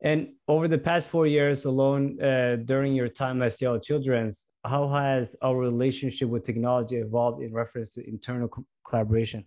And 0.03 0.33
over 0.47 0.67
the 0.67 0.77
past 0.77 1.09
four 1.09 1.25
years 1.25 1.65
alone, 1.65 2.21
uh, 2.21 2.57
during 2.63 2.93
your 2.93 3.09
time 3.09 3.41
at 3.41 3.53
Seattle 3.53 3.79
Children's, 3.79 4.45
how 4.63 4.87
has 4.89 5.35
our 5.41 5.57
relationship 5.57 6.29
with 6.29 6.43
technology 6.43 6.97
evolved 6.97 7.41
in 7.41 7.51
reference 7.51 7.95
to 7.95 8.07
internal 8.07 8.49
co- 8.49 8.67
collaboration? 8.87 9.43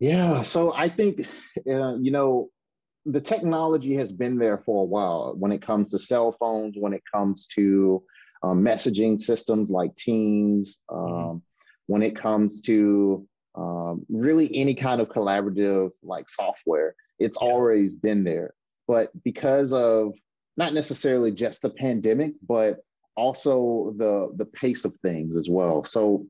Yeah, 0.00 0.42
so 0.42 0.72
I 0.74 0.88
think, 0.88 1.26
uh, 1.66 1.96
you 1.96 2.10
know, 2.10 2.50
the 3.04 3.20
technology 3.20 3.96
has 3.96 4.12
been 4.12 4.38
there 4.38 4.58
for 4.58 4.82
a 4.82 4.86
while 4.86 5.34
when 5.36 5.50
it 5.50 5.62
comes 5.62 5.90
to 5.90 5.98
cell 5.98 6.36
phones, 6.38 6.76
when 6.78 6.92
it 6.92 7.02
comes 7.12 7.46
to 7.48 8.02
um, 8.42 8.62
messaging 8.62 9.20
systems 9.20 9.70
like 9.70 9.94
Teams, 9.96 10.82
um, 10.88 10.98
mm-hmm. 10.98 11.36
when 11.86 12.02
it 12.02 12.14
comes 12.14 12.60
to 12.62 13.26
um, 13.54 14.04
really 14.08 14.54
any 14.54 14.74
kind 14.74 15.00
of 15.00 15.08
collaborative 15.08 15.90
like 16.02 16.28
software, 16.28 16.94
it's 17.18 17.38
yeah. 17.40 17.48
always 17.48 17.94
been 17.94 18.24
there. 18.24 18.54
But 18.86 19.10
because 19.24 19.72
of 19.72 20.12
not 20.56 20.74
necessarily 20.74 21.32
just 21.32 21.62
the 21.62 21.70
pandemic, 21.70 22.32
but 22.46 22.78
also 23.16 23.94
the 23.96 24.32
the 24.36 24.46
pace 24.46 24.84
of 24.84 24.94
things 25.02 25.36
as 25.36 25.48
well. 25.50 25.84
So 25.84 26.26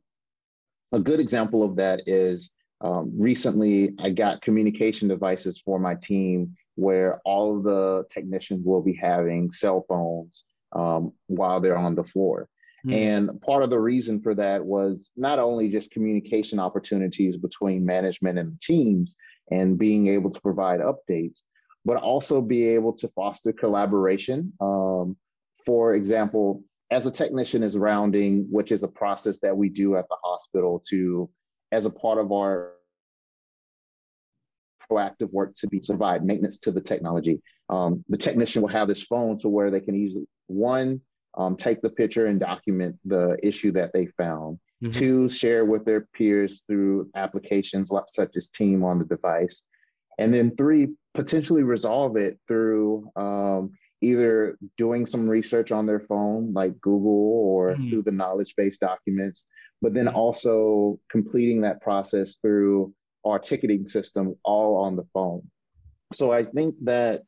a 0.93 1.01
good 1.01 1.21
example 1.21 1.63
of 1.63 1.77
that 1.77 2.03
is 2.07 2.51
um, 2.81 3.13
recently 3.19 3.95
I 3.99 4.11
got 4.11 4.43
communication 4.43 5.09
devices 5.09 5.59
for 5.59 5.79
my 5.79 5.95
team 5.95 6.57
where 6.77 7.21
all 7.25 7.57
of 7.57 7.65
the 7.65 8.05
technicians 8.09 8.65
will 8.65 8.83
be 8.83 8.95
having 8.95 9.51
cell 9.51 9.85
phones 9.89 10.45
um, 10.73 11.13
while 11.27 11.61
they're 11.61 11.77
on 11.77 11.97
the 11.97 12.05
floor. 12.05 12.49
Mm-hmm. 12.87 12.97
And 12.97 13.43
part 13.43 13.65
of 13.65 13.71
the 13.71 13.81
reason 13.81 14.23
for 14.23 14.35
that 14.37 14.65
was 14.65 15.11
not 15.17 15.41
only 15.41 15.69
just 15.69 15.91
communication 15.91 16.61
opportunities 16.61 17.37
between 17.37 17.85
management 17.85 18.39
and 18.39 18.61
teams 18.61 19.17
and 19.51 19.77
being 19.77 20.07
able 20.09 20.31
to 20.31 20.41
provide 20.41 20.81
updates, 20.81 21.43
but 21.85 21.97
also 21.97 22.41
be 22.41 22.69
able 22.69 22.93
to 22.93 23.09
foster 23.09 23.53
collaboration. 23.53 24.53
Um, 24.61 25.17
for 25.67 25.95
example, 25.95 26.63
as 26.91 27.07
a 27.07 27.11
technician 27.11 27.63
is 27.63 27.77
rounding, 27.77 28.47
which 28.51 28.71
is 28.71 28.85
a 28.85 28.89
process 28.89 29.41
that 29.41 29.57
we 29.57 29.69
do 29.69 29.97
at 29.97 30.09
the 30.09 30.17
hospital 30.23 30.83
to, 30.91 31.29
as 31.73 31.87
a 31.87 31.91
part 31.91 32.19
of 32.19 32.33
our 32.33 32.73
proactive 34.91 35.31
work 35.33 35.55
to 35.55 35.69
be 35.69 35.81
provide 35.81 36.25
maintenance 36.25 36.59
to 36.61 36.73
the 36.73 36.81
technology. 36.81 37.41
Um, 37.69 38.05
the 38.09 38.17
technician 38.17 38.63
will 38.63 38.69
have 38.71 38.89
this 38.89 39.03
phone 39.03 39.37
to 39.39 39.49
where 39.49 39.71
they 39.71 39.81
can 39.81 39.95
easily 39.95 40.27
one 40.47 41.01
um, 41.37 41.57
take 41.57 41.83
the 41.83 41.91
picture 41.91 42.27
and 42.27 42.41
document 42.41 42.99
the 43.05 43.39
issue 43.43 43.71
that 43.73 43.93
they 43.93 44.07
found. 44.07 44.59
Mm-hmm. 44.83 44.91
Two, 44.91 45.29
share 45.29 45.65
with 45.65 45.85
their 45.85 46.07
peers 46.15 46.63
through 46.67 47.11
applications 47.15 47.91
like, 47.91 48.05
such 48.07 48.37
as 48.37 48.49
Team 48.49 48.85
on 48.85 48.99
the 48.99 49.05
device, 49.05 49.63
and 50.19 50.33
then 50.33 50.55
three, 50.57 50.89
potentially 51.15 51.65
resolve 51.65 52.17
it 52.17 52.39
through 52.47 53.11
um, 53.17 53.73
either 54.01 54.57
doing 54.77 55.07
some 55.07 55.29
research 55.29 55.73
on 55.73 55.87
their 55.87 56.01
phone, 56.01 56.53
like 56.53 56.81
Google 56.81 57.11
or 57.11 57.75
mm. 57.75 57.91
through 57.91 58.03
the 58.03 58.13
knowledge 58.13 58.55
base 58.57 58.79
documents, 58.79 59.47
but 59.83 59.95
then 59.95 60.09
also 60.09 60.99
completing 61.09 61.61
that 61.63 61.81
process 61.81 62.37
through 62.37 62.93
our 63.25 63.39
ticketing 63.39 63.87
system 63.87 64.35
all 64.45 64.77
on 64.77 64.97
the 64.97 65.05
phone. 65.13 65.43
So 66.13 66.33
I 66.33 66.45
think 66.45 66.75
that 66.85 67.23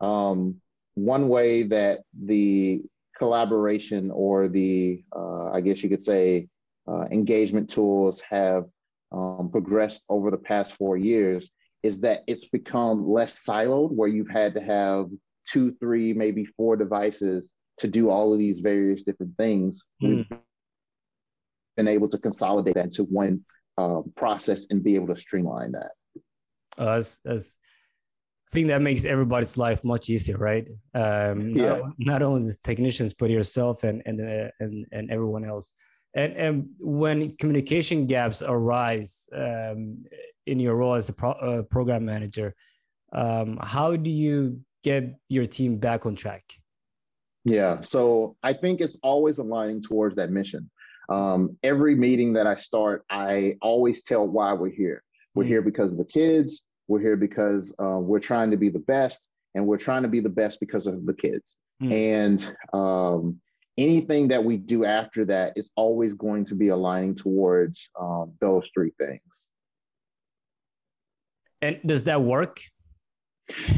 um, 0.00 0.56
one 0.94 1.28
way 1.28 1.64
that 1.64 2.00
the 2.24 2.82
collaboration 3.16 4.10
or 4.12 4.48
the, 4.48 5.02
uh, 5.14 5.50
I 5.50 5.60
guess 5.60 5.82
you 5.82 5.88
could 5.88 6.02
say, 6.02 6.48
uh, 6.86 7.06
engagement 7.10 7.70
tools 7.70 8.20
have 8.20 8.64
um, 9.12 9.48
progressed 9.50 10.04
over 10.08 10.30
the 10.30 10.38
past 10.38 10.74
four 10.76 10.96
years 10.96 11.50
is 11.82 12.00
that 12.00 12.22
it's 12.26 12.48
become 12.48 13.08
less 13.08 13.44
siloed 13.44 13.92
where 13.92 14.08
you've 14.08 14.30
had 14.30 14.54
to 14.54 14.60
have 14.60 15.08
two, 15.46 15.72
three, 15.80 16.12
maybe 16.12 16.44
four 16.44 16.76
devices 16.76 17.52
to 17.78 17.88
do 17.88 18.08
all 18.08 18.32
of 18.32 18.38
these 18.38 18.60
various 18.60 19.04
different 19.04 19.36
things. 19.36 19.84
Mm. 20.02 20.26
We've 20.30 20.38
been 21.76 21.88
able 21.88 22.08
to 22.08 22.18
consolidate 22.18 22.74
that 22.74 22.84
into 22.84 23.04
one 23.04 23.44
uh, 23.78 24.02
process 24.16 24.68
and 24.70 24.82
be 24.82 24.94
able 24.94 25.08
to 25.08 25.16
streamline 25.16 25.72
that. 25.72 25.90
Uh, 26.78 26.92
as, 26.92 27.20
as 27.26 27.56
I 28.50 28.54
think 28.54 28.68
that 28.68 28.82
makes 28.82 29.04
everybody's 29.04 29.58
life 29.58 29.82
much 29.82 30.08
easier, 30.08 30.38
right? 30.38 30.66
Um, 30.94 31.50
yeah. 31.50 31.78
Not, 31.78 31.92
not, 31.98 32.22
only 32.22 32.44
the 32.50 32.56
technicians, 32.62 33.12
but 33.12 33.30
yourself 33.30 33.84
and 33.84 34.02
and 34.06 34.20
uh, 34.20 34.50
and 34.60 34.86
and 34.92 35.10
everyone 35.10 35.44
else. 35.44 35.74
And 36.14 36.32
and 36.34 36.68
when 36.78 37.36
communication 37.36 38.06
gaps 38.06 38.42
arise 38.42 39.28
um, 39.34 40.04
in 40.46 40.60
your 40.60 40.76
role 40.76 40.94
as 40.94 41.08
a 41.08 41.12
pro, 41.12 41.32
uh, 41.32 41.62
program 41.62 42.04
manager, 42.04 42.54
um, 43.12 43.58
how 43.60 43.96
do 43.96 44.10
you 44.10 44.60
get 44.84 45.16
your 45.28 45.46
team 45.46 45.78
back 45.78 46.06
on 46.06 46.14
track? 46.14 46.44
Yeah, 47.44 47.80
so 47.80 48.36
I 48.42 48.52
think 48.52 48.80
it's 48.80 48.98
always 49.02 49.38
aligning 49.38 49.82
towards 49.82 50.14
that 50.16 50.30
mission. 50.30 50.70
Um, 51.08 51.58
every 51.62 51.94
meeting 51.96 52.32
that 52.34 52.46
I 52.46 52.54
start, 52.54 53.04
I 53.10 53.56
always 53.60 54.02
tell 54.02 54.26
why 54.26 54.52
we're 54.52 54.70
here. 54.70 55.02
We're 55.34 55.44
mm 55.44 55.48
here 55.48 55.62
because 55.62 55.90
of 55.90 55.98
the 55.98 56.04
kids. 56.04 56.64
We're 56.86 57.00
here 57.00 57.16
because 57.16 57.74
uh, 57.82 57.98
we're 57.98 58.20
trying 58.20 58.50
to 58.52 58.56
be 58.56 58.68
the 58.68 58.78
best, 58.78 59.26
and 59.54 59.66
we're 59.66 59.78
trying 59.78 60.02
to 60.02 60.08
be 60.08 60.20
the 60.20 60.28
best 60.28 60.60
because 60.60 60.86
of 60.86 61.04
the 61.06 61.14
kids. 61.14 61.58
mm 61.82 61.92
And 61.92 62.56
um, 62.72 63.40
anything 63.76 64.28
that 64.28 64.44
we 64.44 64.56
do 64.56 64.84
after 64.84 65.24
that 65.26 65.54
is 65.56 65.72
always 65.76 66.14
going 66.14 66.44
to 66.46 66.54
be 66.54 66.68
aligning 66.68 67.14
towards 67.14 67.90
um, 68.00 68.32
those 68.40 68.70
three 68.72 68.92
things. 68.98 69.48
And 71.60 71.80
does 71.84 72.04
that 72.04 72.22
work? 72.22 72.60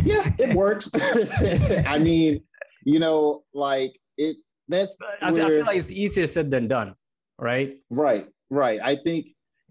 Yeah, 0.04 0.30
it 0.38 0.54
works. 0.56 0.90
I 1.86 1.98
mean, 1.98 2.42
you 2.84 2.98
know, 2.98 3.44
like 3.54 3.98
it's 4.16 4.48
that's. 4.68 4.96
I, 5.20 5.28
I 5.28 5.32
feel 5.32 5.64
like 5.64 5.78
it's 5.78 5.90
easier 5.90 6.26
said 6.26 6.50
than 6.50 6.68
done, 6.68 6.94
right? 7.38 7.76
Right, 7.90 8.26
right. 8.50 8.80
I 8.82 8.96
think 8.96 9.26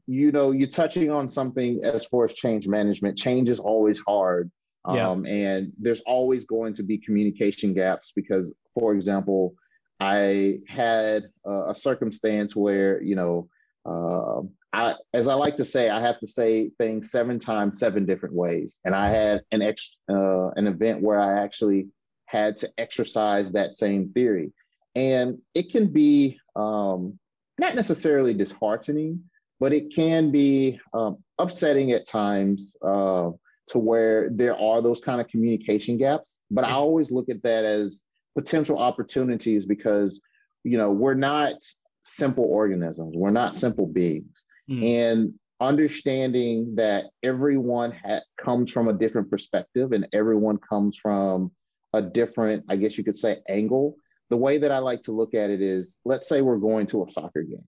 you 0.07 0.31
know 0.31 0.51
you're 0.51 0.69
touching 0.69 1.11
on 1.11 1.27
something 1.27 1.83
as 1.83 2.05
far 2.05 2.25
as 2.25 2.33
change 2.33 2.67
management. 2.67 3.17
Change 3.17 3.49
is 3.49 3.59
always 3.59 4.01
hard, 4.07 4.51
yeah. 4.91 5.09
um, 5.09 5.25
and 5.25 5.71
there's 5.79 6.01
always 6.01 6.45
going 6.45 6.73
to 6.73 6.83
be 6.83 6.97
communication 6.97 7.73
gaps 7.73 8.11
because, 8.15 8.53
for 8.73 8.93
example, 8.93 9.53
I 9.99 10.59
had 10.67 11.25
a, 11.45 11.69
a 11.69 11.75
circumstance 11.75 12.55
where 12.55 13.01
you 13.01 13.15
know. 13.15 13.49
Uh, 13.87 14.41
I, 14.75 14.95
as 15.13 15.29
I 15.29 15.35
like 15.35 15.55
to 15.57 15.65
say, 15.65 15.89
I 15.89 16.01
have 16.01 16.19
to 16.19 16.27
say 16.27 16.69
things 16.77 17.09
seven 17.09 17.39
times, 17.39 17.79
seven 17.79 18.05
different 18.05 18.35
ways. 18.35 18.79
And 18.83 18.93
I 18.93 19.09
had 19.09 19.41
an 19.51 19.61
ex, 19.61 19.95
uh, 20.09 20.49
an 20.49 20.67
event 20.67 21.01
where 21.01 21.19
I 21.19 21.43
actually 21.43 21.87
had 22.25 22.57
to 22.57 22.69
exercise 22.77 23.51
that 23.51 23.73
same 23.73 24.09
theory, 24.09 24.51
and 24.95 25.37
it 25.53 25.71
can 25.71 25.87
be 25.87 26.39
um, 26.55 27.17
not 27.57 27.75
necessarily 27.75 28.33
disheartening, 28.33 29.23
but 29.59 29.71
it 29.71 29.95
can 29.95 30.31
be 30.31 30.79
um, 30.93 31.17
upsetting 31.39 31.91
at 31.91 32.07
times 32.07 32.75
uh, 32.81 33.29
to 33.67 33.79
where 33.79 34.29
there 34.29 34.59
are 34.59 34.81
those 34.81 34.99
kind 34.99 35.21
of 35.21 35.27
communication 35.29 35.97
gaps. 35.97 36.37
But 36.51 36.65
I 36.65 36.71
always 36.71 37.11
look 37.11 37.29
at 37.29 37.43
that 37.43 37.63
as 37.63 38.01
potential 38.35 38.77
opportunities 38.77 39.65
because 39.65 40.21
you 40.63 40.77
know 40.77 40.91
we're 40.91 41.13
not 41.13 41.55
simple 42.03 42.45
organisms, 42.45 43.15
we're 43.15 43.31
not 43.31 43.55
simple 43.55 43.87
beings, 43.87 44.45
mm. 44.69 44.83
and 44.83 45.33
understanding 45.61 46.75
that 46.75 47.05
everyone 47.23 47.91
ha- 47.91 48.21
comes 48.37 48.71
from 48.71 48.87
a 48.87 48.93
different 48.93 49.29
perspective 49.29 49.91
and 49.91 50.07
everyone 50.13 50.57
comes 50.57 50.97
from 50.97 51.51
a 51.93 52.01
different, 52.01 52.63
I 52.69 52.75
guess 52.75 52.97
you 52.97 53.03
could 53.03 53.15
say, 53.15 53.37
angle. 53.47 53.95
The 54.29 54.37
way 54.37 54.57
that 54.57 54.71
I 54.71 54.79
like 54.79 55.03
to 55.03 55.11
look 55.11 55.33
at 55.33 55.49
it 55.49 55.61
is, 55.61 55.99
let's 56.03 56.27
say 56.27 56.41
we're 56.41 56.57
going 56.57 56.87
to 56.87 57.03
a 57.03 57.09
soccer 57.09 57.43
game 57.43 57.63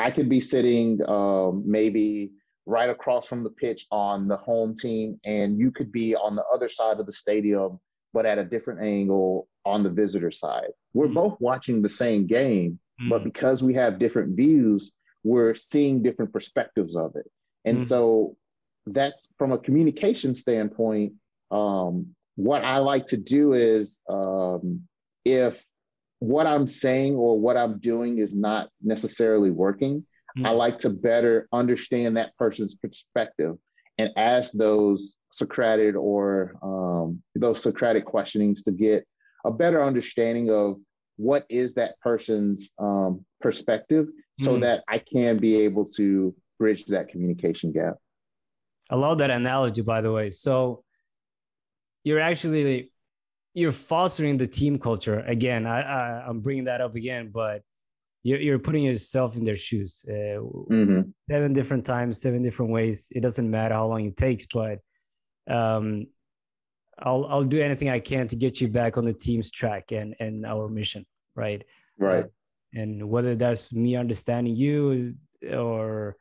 I 0.00 0.10
could 0.10 0.28
be 0.28 0.40
sitting 0.40 0.98
um, 1.08 1.62
maybe 1.66 2.32
right 2.66 2.88
across 2.88 3.26
from 3.26 3.44
the 3.44 3.50
pitch 3.50 3.86
on 3.90 4.28
the 4.28 4.36
home 4.36 4.74
team, 4.74 5.20
and 5.24 5.58
you 5.58 5.70
could 5.70 5.92
be 5.92 6.14
on 6.16 6.36
the 6.36 6.44
other 6.52 6.68
side 6.68 7.00
of 7.00 7.06
the 7.06 7.12
stadium, 7.12 7.78
but 8.12 8.26
at 8.26 8.38
a 8.38 8.44
different 8.44 8.80
angle 8.80 9.48
on 9.64 9.82
the 9.82 9.90
visitor 9.90 10.30
side. 10.30 10.70
We're 10.94 11.06
mm-hmm. 11.06 11.14
both 11.14 11.36
watching 11.40 11.82
the 11.82 11.88
same 11.88 12.26
game, 12.26 12.78
mm-hmm. 13.00 13.10
but 13.10 13.24
because 13.24 13.62
we 13.62 13.74
have 13.74 13.98
different 13.98 14.36
views, 14.36 14.92
we're 15.22 15.54
seeing 15.54 16.02
different 16.02 16.32
perspectives 16.32 16.96
of 16.96 17.16
it. 17.16 17.30
And 17.64 17.78
mm-hmm. 17.78 17.86
so 17.86 18.36
that's 18.86 19.28
from 19.38 19.52
a 19.52 19.58
communication 19.58 20.34
standpoint. 20.34 21.14
Um, 21.50 22.14
what 22.36 22.64
I 22.64 22.78
like 22.78 23.06
to 23.06 23.16
do 23.16 23.52
is 23.52 24.00
um, 24.08 24.82
if 25.24 25.64
what 26.20 26.46
I'm 26.46 26.66
saying 26.66 27.16
or 27.16 27.38
what 27.38 27.56
I'm 27.56 27.78
doing 27.78 28.18
is 28.18 28.34
not 28.34 28.70
necessarily 28.82 29.50
working, 29.50 30.00
mm-hmm. 30.00 30.46
I 30.46 30.50
like 30.50 30.78
to 30.78 30.90
better 30.90 31.48
understand 31.52 32.16
that 32.16 32.36
person's 32.36 32.74
perspective 32.74 33.56
and 33.98 34.10
ask 34.16 34.52
those 34.52 35.18
Socratic 35.32 35.94
or 35.96 36.54
um, 36.62 37.22
those 37.34 37.62
Socratic 37.62 38.04
questionings 38.04 38.62
to 38.64 38.72
get 38.72 39.06
a 39.44 39.50
better 39.50 39.82
understanding 39.82 40.50
of 40.50 40.80
what 41.20 41.44
is 41.50 41.74
that 41.74 42.00
person's 42.00 42.72
um, 42.78 43.24
perspective 43.42 44.08
so 44.38 44.52
mm-hmm. 44.52 44.60
that 44.60 44.82
I 44.88 44.98
can 44.98 45.36
be 45.36 45.60
able 45.60 45.84
to 45.96 46.34
bridge 46.58 46.86
that 46.86 47.08
communication 47.08 47.72
gap. 47.72 47.96
I 48.88 48.96
love 48.96 49.18
that 49.18 49.30
analogy, 49.30 49.82
by 49.82 50.00
the 50.00 50.10
way. 50.10 50.30
So 50.30 50.82
you're 52.04 52.20
actually 52.20 52.90
you're 53.52 53.72
fostering 53.72 54.38
the 54.38 54.46
team 54.46 54.78
culture 54.78 55.20
again. 55.20 55.66
I, 55.66 55.80
I 55.82 56.28
am 56.28 56.40
bringing 56.40 56.64
that 56.64 56.80
up 56.80 56.94
again, 56.94 57.30
but 57.32 57.62
you're 58.22 58.40
you're 58.40 58.58
putting 58.58 58.84
yourself 58.84 59.36
in 59.36 59.44
their 59.44 59.56
shoes. 59.56 60.02
Uh, 60.08 60.40
mm-hmm. 60.72 61.02
Seven 61.30 61.52
different 61.52 61.84
times, 61.84 62.20
seven 62.20 62.42
different 62.42 62.72
ways. 62.72 63.08
It 63.10 63.20
doesn't 63.20 63.50
matter 63.50 63.74
how 63.74 63.88
long 63.88 64.06
it 64.06 64.16
takes, 64.16 64.46
but 64.46 64.78
um, 65.50 66.06
I'll 66.98 67.26
I'll 67.26 67.42
do 67.42 67.60
anything 67.60 67.90
I 67.90 67.98
can 67.98 68.28
to 68.28 68.36
get 68.36 68.60
you 68.60 68.68
back 68.68 68.96
on 68.96 69.04
the 69.04 69.12
team's 69.12 69.50
track 69.50 69.92
and 69.92 70.14
and 70.20 70.44
our 70.46 70.68
mission, 70.68 71.06
right? 71.34 71.62
Right. 71.98 72.24
Uh, 72.24 72.28
and 72.74 73.08
whether 73.08 73.34
that's 73.34 73.72
me 73.72 73.96
understanding 73.96 74.54
you 74.54 75.14
or 75.52 76.16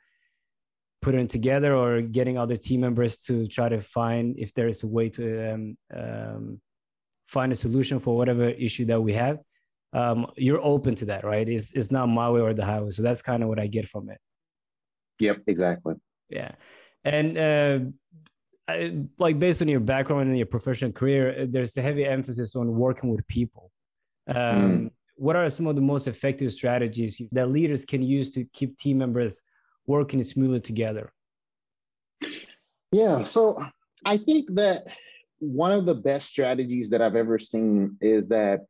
putting 1.02 1.22
it 1.22 1.30
together 1.30 1.76
or 1.76 2.02
getting 2.02 2.38
other 2.38 2.58
team 2.58 2.82
members 2.82 3.18
to 3.18 3.48
try 3.48 3.70
to 3.70 3.82
find 3.82 4.36
if 4.38 4.54
there 4.54 4.68
is 4.68 4.84
a 4.84 4.88
way 4.88 5.10
to 5.10 5.54
um, 5.54 5.78
um, 5.96 6.62
find 7.28 7.52
a 7.52 7.56
solution 7.56 8.00
for 8.00 8.18
whatever 8.18 8.50
issue 8.50 8.86
that 8.86 9.02
we 9.02 9.14
have 9.14 9.40
um, 9.94 10.28
you're 10.36 10.62
open 10.62 10.96
to 10.96 11.06
that 11.06 11.24
right 11.24 11.48
it's, 11.48 11.72
it's 11.72 11.92
not 11.92 12.08
my 12.08 12.30
way 12.30 12.42
or 12.42 12.54
the 12.54 12.66
highway 12.66 12.92
so 12.92 13.02
that's 13.02 13.22
kind 13.22 13.44
of 13.44 13.50
what 13.50 13.60
i 13.60 13.68
get 13.68 13.88
from 13.88 14.10
it 14.10 14.18
yep 15.20 15.38
exactly 15.48 15.96
yeah 16.30 16.52
and 17.06 17.38
uh, 17.38 17.80
I, 18.68 19.04
like 19.18 19.40
based 19.40 19.62
on 19.62 19.68
your 19.68 19.80
background 19.80 20.28
and 20.28 20.38
your 20.38 20.48
professional 20.48 20.92
career 20.92 21.48
there's 21.48 21.78
a 21.78 21.82
heavy 21.82 22.06
emphasis 22.06 22.56
on 22.56 22.76
working 22.76 23.10
with 23.10 23.26
people 23.28 23.72
um, 24.28 24.36
mm. 24.36 24.92
What 25.20 25.36
are 25.36 25.50
some 25.50 25.68
of 25.68 25.76
the 25.76 25.82
most 25.82 26.08
effective 26.08 26.52
strategies 26.52 27.22
that 27.32 27.50
leaders 27.50 27.86
can 27.86 28.02
use 28.02 28.30
to 28.30 28.46
keep 28.54 28.78
team 28.78 28.98
members 28.98 29.42
working 29.86 30.24
smoothly 30.24 30.60
together 30.60 31.12
yeah 32.92 33.24
so 33.24 33.62
i 34.06 34.18
think 34.18 34.50
that 34.54 34.86
one 35.40 35.72
of 35.72 35.86
the 35.86 35.96
best 35.96 36.28
strategies 36.28 36.90
that 36.90 37.02
I've 37.02 37.16
ever 37.16 37.40
seen 37.40 37.98
is 38.02 38.28
that 38.28 38.66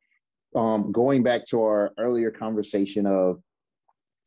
um, 0.56 0.92
going 0.92 1.24
back 1.24 1.46
to 1.46 1.62
our 1.62 1.92
earlier 1.98 2.32
conversation 2.32 3.06
of 3.06 3.42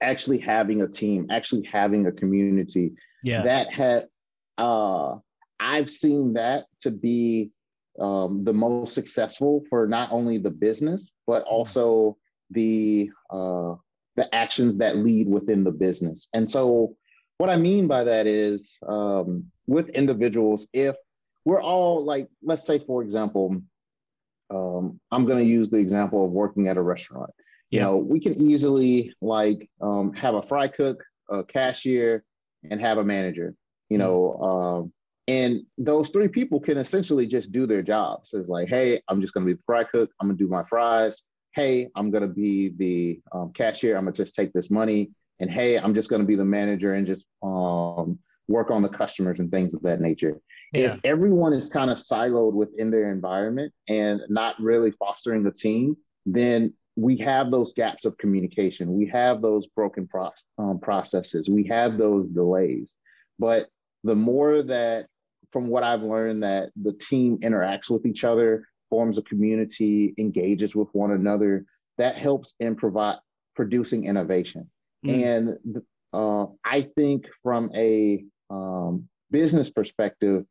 actually 0.01 0.39
having 0.39 0.83
a 0.83 0.89
team, 0.89 1.27
actually 1.31 1.65
having 1.65 2.07
a 2.07 2.13
community 2.13 2.93
yeah. 3.23 3.43
that 3.43 3.73
had, 3.73 4.09
uh, 4.59 5.17
I've 5.61 5.89
seen 5.89 6.35
that 6.35 6.67
to 6.81 6.91
be 6.91 7.53
um, 8.01 8.41
the 8.41 8.53
most 8.53 8.95
successful 8.95 9.65
for 9.69 9.87
not 9.87 10.11
only 10.13 10.39
the 10.39 10.51
business, 10.51 11.13
but 11.27 11.45
mm-hmm. 11.45 11.55
also 11.55 12.17
the, 12.51 13.11
uh, 13.31 13.75
the 14.17 14.33
actions 14.35 14.79
that 14.79 14.97
lead 14.97 15.29
within 15.29 15.65
the 15.65 15.73
business. 15.73 16.29
And 16.35 16.49
so 16.49 16.97
what 17.39 17.51
I 17.51 17.57
mean 17.57 17.87
by 17.87 18.05
that 18.05 18.27
is 18.27 18.77
um, 18.87 19.47
with 19.67 19.89
individuals, 19.91 20.69
if 20.73 20.95
we're 21.45 21.63
all 21.63 22.05
like, 22.05 22.29
let's 22.43 22.65
say, 22.65 22.79
for 22.79 23.03
example, 23.03 23.63
um, 24.51 25.01
I'm 25.11 25.25
going 25.25 25.45
to 25.45 25.51
use 25.51 25.71
the 25.71 25.79
example 25.79 26.25
of 26.25 26.31
working 26.31 26.69
at 26.69 26.77
a 26.77 26.83
restaurant. 26.83 27.31
You 27.71 27.81
know, 27.81 27.97
we 27.97 28.21
can 28.21 28.35
easily 28.35 29.15
like 29.23 29.71
um, 29.81 30.13
have 30.13 30.35
a 30.35 30.43
fry 30.43 30.69
cook, 30.69 31.03
a 31.31 31.43
cashier, 31.43 32.23
and 32.71 32.79
have 32.79 32.99
a 32.99 33.05
manager. 33.05 33.55
You 33.89 33.97
know, 33.97 34.35
um, 34.35 34.93
and 35.29 35.61
those 35.79 36.09
three 36.11 36.29
people 36.29 36.61
can 36.61 36.79
essentially 36.79 37.27
just 37.27 37.53
do 37.53 37.67
their 37.67 37.83
jobs. 37.83 38.35
It's 38.35 38.49
like, 38.49 38.69
hey, 38.69 39.01
I'm 39.09 39.21
just 39.21 39.35
going 39.35 39.47
to 39.47 39.53
be 39.53 39.57
the 39.57 39.63
fry 39.65 39.85
cook. 39.85 40.11
I'm 40.21 40.29
going 40.29 40.37
to 40.37 40.45
do 40.45 40.51
my 40.51 40.65
fries. 40.65 41.23
Hey, 41.55 41.89
I'm 41.95 42.11
going 42.11 42.23
to 42.23 42.29
be 42.29 42.71
the 42.77 43.21
um, 43.33 43.53
cashier. 43.53 43.97
I'm 43.97 44.05
going 44.05 44.15
to 44.15 44.25
just 44.25 44.35
take 44.35 44.53
this 44.53 44.71
money. 44.71 45.11
And 45.41 45.51
hey, 45.51 45.79
I'm 45.79 45.95
just 45.95 46.09
going 46.09 46.23
to 46.23 46.27
be 46.27 46.35
the 46.35 46.45
manager 46.45 46.95
and 46.95 47.07
just 47.07 47.29
um, 47.43 48.19
work 48.49 48.71
on 48.71 48.83
the 48.83 48.89
customers 48.89 49.39
and 49.39 49.51
things 49.51 49.75
of 49.75 49.83
that 49.83 50.01
nature. 50.01 50.41
Yeah. 50.73 50.95
If 50.95 51.01
everyone 51.05 51.53
is 51.53 51.69
kind 51.69 51.91
of 51.91 51.99
siloed 51.99 52.55
within 52.55 52.91
their 52.91 53.13
environment 53.13 53.73
and 53.89 54.23
not 54.29 54.59
really 54.59 54.91
fostering 54.93 55.47
a 55.47 55.53
team, 55.53 55.97
then 56.27 56.73
we 56.97 57.17
have 57.19 57.51
those 57.51 57.73
gaps 57.73 58.05
of 58.05 58.17
communication. 58.19 58.93
We 58.93 59.07
have 59.09 59.43
those 59.43 59.67
broken 59.67 60.07
pro- 60.07 60.31
um, 60.59 60.79
processes. 60.79 61.49
We 61.49 61.65
have 61.69 61.99
those 61.99 62.29
delays. 62.29 62.97
But 63.39 63.69
the 64.05 64.17
more 64.17 64.63
that, 64.63 65.07
from 65.53 65.69
what 65.69 65.83
I've 65.83 66.03
learned, 66.03 66.43
that 66.43 66.71
the 66.81 66.93
team 66.95 67.39
interacts 67.39 67.91
with 67.91 68.07
each 68.07 68.25
other, 68.25 68.67
forms 68.91 69.19
a 69.19 69.23
community, 69.23 70.15
engages 70.19 70.75
with 70.75 70.89
one 70.93 71.13
another, 71.13 71.65
that 71.99 72.17
helps 72.17 72.55
in 72.61 72.75
provide 72.75 73.19
producing 73.55 74.07
innovation. 74.07 74.71
Mm. 75.05 75.59
And 75.65 75.83
uh, 76.13 76.47
I 76.65 76.83
think 76.97 77.27
from 77.43 77.71
a 77.75 78.25
um, 78.51 79.09
business 79.31 79.71
perspective, 79.71 80.45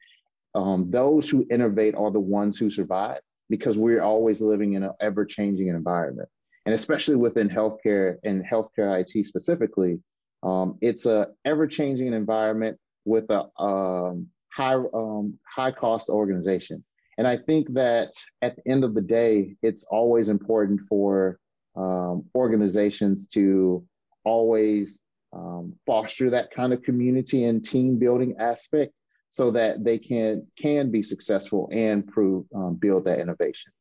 um, 0.54 0.92
those 0.92 1.30
who 1.30 1.46
innovate 1.50 1.96
are 1.96 2.12
the 2.12 2.20
ones 2.20 2.58
who 2.58 2.70
survive 2.70 3.20
because 3.50 3.78
we're 3.78 4.02
always 4.02 4.42
living 4.42 4.74
in 4.74 4.84
an 4.84 4.92
ever 5.00 5.26
changing 5.26 5.68
environment. 5.68 6.30
And 6.66 6.76
especially 6.76 7.16
within 7.16 7.50
healthcare 7.50 8.18
and 8.24 8.46
healthcare 8.46 9.00
IT 9.00 9.26
specifically, 9.26 10.00
um, 10.44 10.78
it's 10.82 11.06
a 11.06 11.28
ever 11.46 11.68
changing 11.68 12.14
environment 12.14 12.78
with 13.06 13.30
a 13.30 13.48
um, 13.62 14.28
high 14.54 14.76
um, 14.94 15.38
high 15.48 15.72
cost 15.72 16.10
organization. 16.10 16.84
And 17.18 17.28
I 17.28 17.38
think 17.38 17.74
that 17.74 18.14
at 18.42 18.56
the 18.56 18.72
end 18.72 18.84
of 18.84 18.94
the 18.96 19.02
day, 19.02 19.56
it's 19.62 19.84
always 19.86 20.30
important 20.30 20.82
for 20.88 21.40
um, 21.76 22.26
organizations 22.36 23.28
to 23.30 23.86
always 24.24 25.04
um, 25.34 25.74
foster 25.86 26.30
that 26.30 26.52
kind 26.52 26.74
of 26.74 26.82
community 26.84 27.46
and 27.46 27.64
team 27.64 27.98
building 27.98 28.36
aspect 28.40 28.94
so 29.30 29.50
that 29.52 29.84
they 29.84 29.98
can 29.98 30.46
can 30.58 30.92
be 30.92 31.02
successful 31.02 31.70
and 31.72 32.08
prove 32.08 32.46
um, 32.54 32.76
build 32.76 33.06
that 33.06 33.20
innovation 33.20 33.72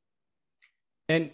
and 1.09 1.30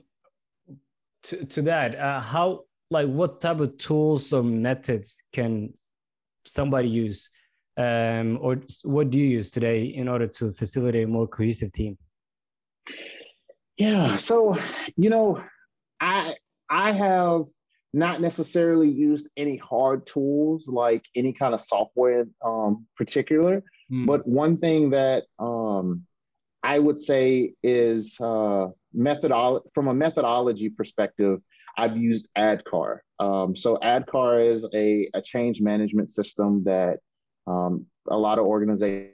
to, 1.22 1.44
to 1.44 1.62
that 1.62 1.94
uh, 1.96 2.20
how 2.20 2.64
like 2.90 3.08
what 3.08 3.40
type 3.40 3.60
of 3.60 3.76
tools 3.76 4.32
or 4.32 4.42
methods 4.42 5.22
can 5.32 5.72
somebody 6.46 6.88
use 6.88 7.28
um, 7.76 8.38
or 8.40 8.58
what 8.84 9.10
do 9.10 9.18
you 9.18 9.26
use 9.26 9.50
today 9.50 9.84
in 9.84 10.08
order 10.08 10.26
to 10.26 10.50
facilitate 10.50 11.04
a 11.04 11.06
more 11.06 11.26
cohesive 11.26 11.72
team 11.72 11.96
yeah 13.76 14.16
so 14.16 14.56
you 14.96 15.10
know 15.10 15.42
i 16.00 16.34
i 16.70 16.92
have 16.92 17.42
not 17.92 18.20
necessarily 18.20 18.90
used 18.90 19.30
any 19.36 19.56
hard 19.56 20.06
tools 20.06 20.68
like 20.68 21.04
any 21.14 21.32
kind 21.32 21.54
of 21.54 21.60
software 21.60 22.24
um, 22.44 22.86
particular 22.96 23.62
Mm. 23.92 24.06
But 24.06 24.26
one 24.26 24.58
thing 24.58 24.90
that 24.90 25.24
um, 25.38 26.04
I 26.62 26.78
would 26.78 26.98
say 26.98 27.54
is 27.62 28.18
uh, 28.20 28.68
methodolo- 28.96 29.62
from 29.74 29.88
a 29.88 29.94
methodology 29.94 30.70
perspective, 30.70 31.40
I've 31.78 31.96
used 31.96 32.30
ADKAR. 32.36 32.98
Um, 33.18 33.54
so 33.54 33.78
ADKAR 33.82 34.44
is 34.44 34.66
a, 34.74 35.08
a 35.14 35.22
change 35.22 35.60
management 35.60 36.10
system 36.10 36.64
that 36.64 36.98
um, 37.46 37.86
a 38.08 38.16
lot 38.16 38.38
of 38.38 38.46
organizations 38.46 39.12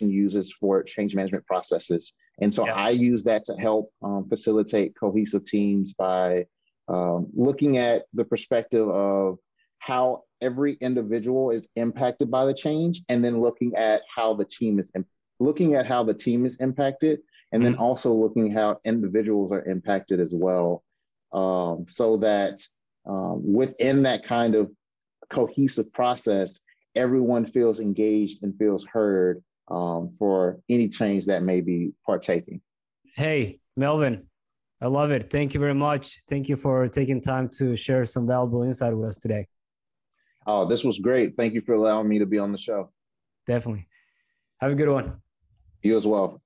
uses 0.00 0.52
for 0.52 0.82
change 0.82 1.14
management 1.14 1.46
processes. 1.46 2.14
And 2.40 2.52
so 2.52 2.66
yeah. 2.66 2.74
I 2.74 2.90
use 2.90 3.24
that 3.24 3.44
to 3.44 3.54
help 3.54 3.90
um, 4.02 4.28
facilitate 4.28 4.94
cohesive 4.98 5.44
teams 5.44 5.92
by 5.92 6.46
um, 6.88 7.28
looking 7.34 7.78
at 7.78 8.04
the 8.14 8.24
perspective 8.24 8.88
of 8.88 9.38
how 9.78 10.24
every 10.40 10.74
individual 10.80 11.50
is 11.50 11.68
impacted 11.76 12.30
by 12.30 12.44
the 12.44 12.54
change 12.54 13.02
and 13.08 13.24
then 13.24 13.40
looking 13.40 13.74
at 13.76 14.02
how 14.14 14.34
the 14.34 14.44
team 14.44 14.78
is 14.78 14.92
looking 15.38 15.74
at 15.74 15.86
how 15.86 16.02
the 16.02 16.14
team 16.14 16.44
is 16.44 16.58
impacted 16.58 17.20
and 17.52 17.64
then 17.64 17.72
mm-hmm. 17.72 17.82
also 17.82 18.12
looking 18.12 18.50
how 18.50 18.78
individuals 18.84 19.52
are 19.52 19.64
impacted 19.64 20.20
as 20.20 20.34
well 20.34 20.82
um, 21.32 21.86
so 21.86 22.16
that 22.16 22.60
um, 23.06 23.40
within 23.52 24.02
that 24.02 24.24
kind 24.24 24.54
of 24.54 24.70
cohesive 25.30 25.92
process 25.92 26.60
everyone 26.96 27.44
feels 27.44 27.80
engaged 27.80 28.42
and 28.42 28.56
feels 28.58 28.84
heard 28.84 29.42
um, 29.68 30.14
for 30.18 30.60
any 30.68 30.88
change 30.88 31.26
that 31.26 31.42
may 31.42 31.60
be 31.60 31.92
partaking. 32.04 32.60
Hey 33.14 33.60
melvin 33.78 34.26
i 34.82 34.86
love 34.86 35.10
it. 35.10 35.30
Thank 35.30 35.54
you 35.54 35.60
very 35.60 35.74
much. 35.74 36.20
Thank 36.28 36.48
you 36.48 36.56
for 36.56 36.86
taking 36.88 37.20
time 37.20 37.48
to 37.58 37.76
share 37.76 38.04
some 38.04 38.26
valuable 38.26 38.62
insight 38.62 38.94
with 38.96 39.08
us 39.08 39.18
today. 39.18 39.46
Oh 40.46 40.66
this 40.66 40.84
was 40.84 40.98
great. 40.98 41.36
Thank 41.36 41.54
you 41.54 41.60
for 41.60 41.74
allowing 41.74 42.08
me 42.08 42.18
to 42.18 42.26
be 42.26 42.38
on 42.38 42.52
the 42.52 42.58
show. 42.58 42.90
Definitely. 43.46 43.88
Have 44.60 44.72
a 44.72 44.74
good 44.74 44.88
one. 44.88 45.20
You 45.82 45.96
as 45.96 46.06
well 46.06 46.42